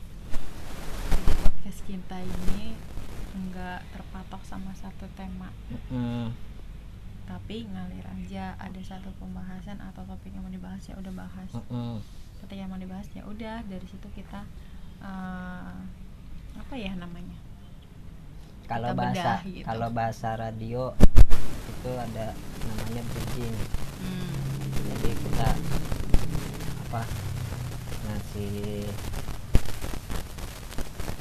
podcast 1.67 1.83
kita 1.83 2.15
ini 2.23 2.71
nggak 3.35 3.91
terpatok 3.91 4.39
sama 4.47 4.71
satu 4.71 5.03
tema 5.19 5.51
Mm-mm. 5.67 6.31
tapi 7.27 7.67
ngalir 7.67 8.07
aja 8.07 8.55
ada 8.55 8.79
satu 8.79 9.11
pembahasan 9.19 9.75
atau 9.83 10.07
topik 10.07 10.31
yang 10.31 10.47
mau 10.47 10.53
dibahas 10.55 10.79
ya 10.87 10.95
udah 10.95 11.11
bahas 11.11 11.51
Mm-mm. 11.51 11.99
ketika 12.39 12.63
yang 12.63 12.71
mau 12.71 12.79
dibahas 12.79 13.11
ya 13.11 13.27
udah 13.27 13.67
dari 13.67 13.83
situ 13.83 14.07
kita 14.15 14.47
eh, 15.03 15.75
apa 16.55 16.73
ya 16.79 16.95
namanya 16.95 17.35
kalau 18.71 18.95
bahasa 18.95 19.43
gitu. 19.43 19.67
kalau 19.67 19.91
bahasa 19.91 20.39
radio 20.39 20.95
itu 21.67 21.91
ada 21.99 22.31
namanya 22.63 23.03
bridging 23.11 23.55
hmm. 24.07 24.31
jadi 24.87 25.09
kita 25.19 25.49
apa 26.87 27.03
ngasih 28.07 28.87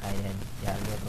kayak 0.07 0.35
jalur 0.63 1.01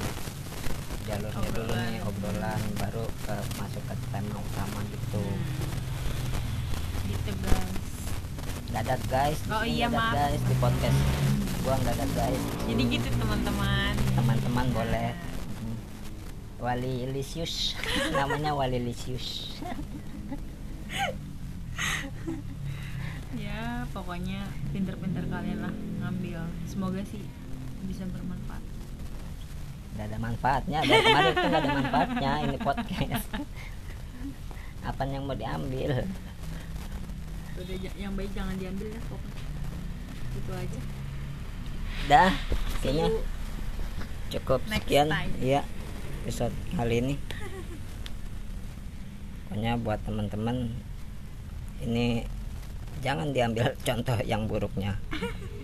jalurnya 1.07 1.49
dulu 1.53 1.73
nih 1.77 1.99
obrolan. 2.03 2.61
baru 2.81 3.05
ke 3.23 3.35
masuk 3.61 3.83
ke 3.85 3.95
tema 4.11 4.37
utama 4.41 4.79
gitu. 4.89 5.23
Gitu 7.07 7.31
guys. 7.45 7.79
Dadat 8.73 9.01
guys 9.07 9.39
Oh 9.47 9.63
iya, 9.63 9.87
dadat 9.87 10.01
maaf. 10.01 10.13
guys 10.17 10.41
di 10.43 10.55
podcast 10.59 10.99
gua 11.63 11.75
nggak 11.79 11.95
dadat 11.95 12.11
guys. 12.17 12.43
Jadi 12.65 12.81
gitu 12.91 13.07
teman-teman. 13.21 13.93
Teman-teman 14.17 14.65
boleh. 14.73 15.09
Hmm. 15.13 15.77
Wali 16.59 16.95
Lisius. 17.13 17.77
Namanya 18.17 18.51
Wali 18.57 18.81
Lisius. 18.81 19.27
Ya 23.37 23.85
pokoknya 23.93 24.49
pinter-pinter 24.73 25.21
kalian 25.29 25.61
lah 25.61 25.73
ngambil. 26.01 26.41
Semoga 26.65 27.05
sih 27.05 27.21
bisa 27.85 28.01
bermanfaat 28.09 28.63
nggak 29.97 30.13
ada 30.13 30.17
manfaatnya. 30.21 30.79
Dari 30.85 31.01
kemarin 31.01 31.31
itu 31.33 31.45
nggak 31.49 31.61
ada 31.65 31.71
manfaatnya 31.73 32.31
ini 32.45 32.57
podcast. 32.61 33.25
Apa 34.85 35.01
yang 35.03 35.25
mau 35.25 35.33
diambil? 35.33 36.05
Udah 37.57 37.75
yang 37.97 38.13
baik 38.13 38.29
jangan 38.37 38.53
diambil 38.61 38.87
ya 38.93 39.01
pokoknya. 39.09 39.41
Itu 40.37 40.51
aja. 40.53 40.79
Dah 42.05 42.31
kayaknya 42.79 43.07
cukup 44.29 44.59
Next 44.69 44.85
sekian. 44.85 45.07
time. 45.09 45.33
iya 45.41 45.61
episode 46.21 46.53
kali 46.77 46.95
ini. 47.01 47.15
Pokoknya 49.49 49.81
buat 49.81 49.97
teman-teman 50.05 50.69
ini 51.81 52.21
jangan 53.01 53.33
diambil 53.33 53.73
contoh 53.87 54.17
yang 54.21 54.45
buruknya. 54.45 55.01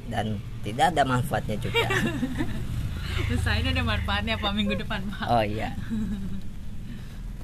Dan 0.09 0.41
tidak 0.65 0.97
ada 0.97 1.05
manfaatnya 1.05 1.55
juga 1.61 1.85
Usahain 3.33 3.67
ada 3.67 3.83
manfaatnya 3.85 4.35
apa 4.37 4.49
minggu 4.53 4.75
depan 4.77 5.05
pak. 5.09 5.27
Oh 5.29 5.43
iya. 5.45 5.77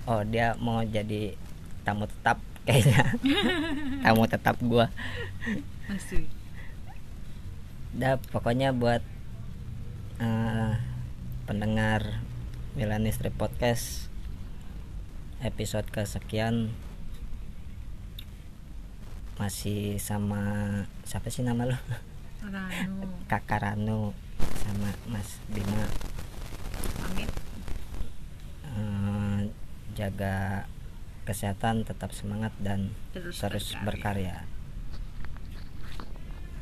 Oh 0.10 0.26
dia 0.26 0.58
mau 0.58 0.82
jadi 0.82 1.38
tamu 1.86 2.10
tetap 2.10 2.42
kayaknya. 2.66 3.18
Tamu 4.06 4.26
tetap 4.30 4.56
gua. 4.62 4.90
Asli. 5.90 6.30
dah 7.90 8.22
pokoknya 8.30 8.70
buat 8.70 9.02
eh, 10.22 10.72
pendengar 11.50 12.22
Milanis 12.78 13.18
Trip 13.18 13.34
Podcast 13.34 14.14
episode 15.42 15.90
kesekian 15.90 16.70
masih 19.42 19.98
sama 19.98 20.44
siapa 21.08 21.34
sih 21.34 21.42
nama 21.42 21.66
lo 21.66 21.80
Ranu. 22.46 23.08
Kakak 23.26 23.66
Ranu 23.66 24.14
sama 24.62 24.90
Mas 25.08 25.40
Bima. 25.52 25.86
Pamit 27.00 27.32
Eh, 28.80 29.40
jaga 29.98 30.66
kesehatan 31.26 31.86
tetap 31.86 32.10
semangat 32.16 32.54
dan 32.62 32.94
terus, 33.14 33.38
terus 33.38 33.68
berkarya 33.86 34.46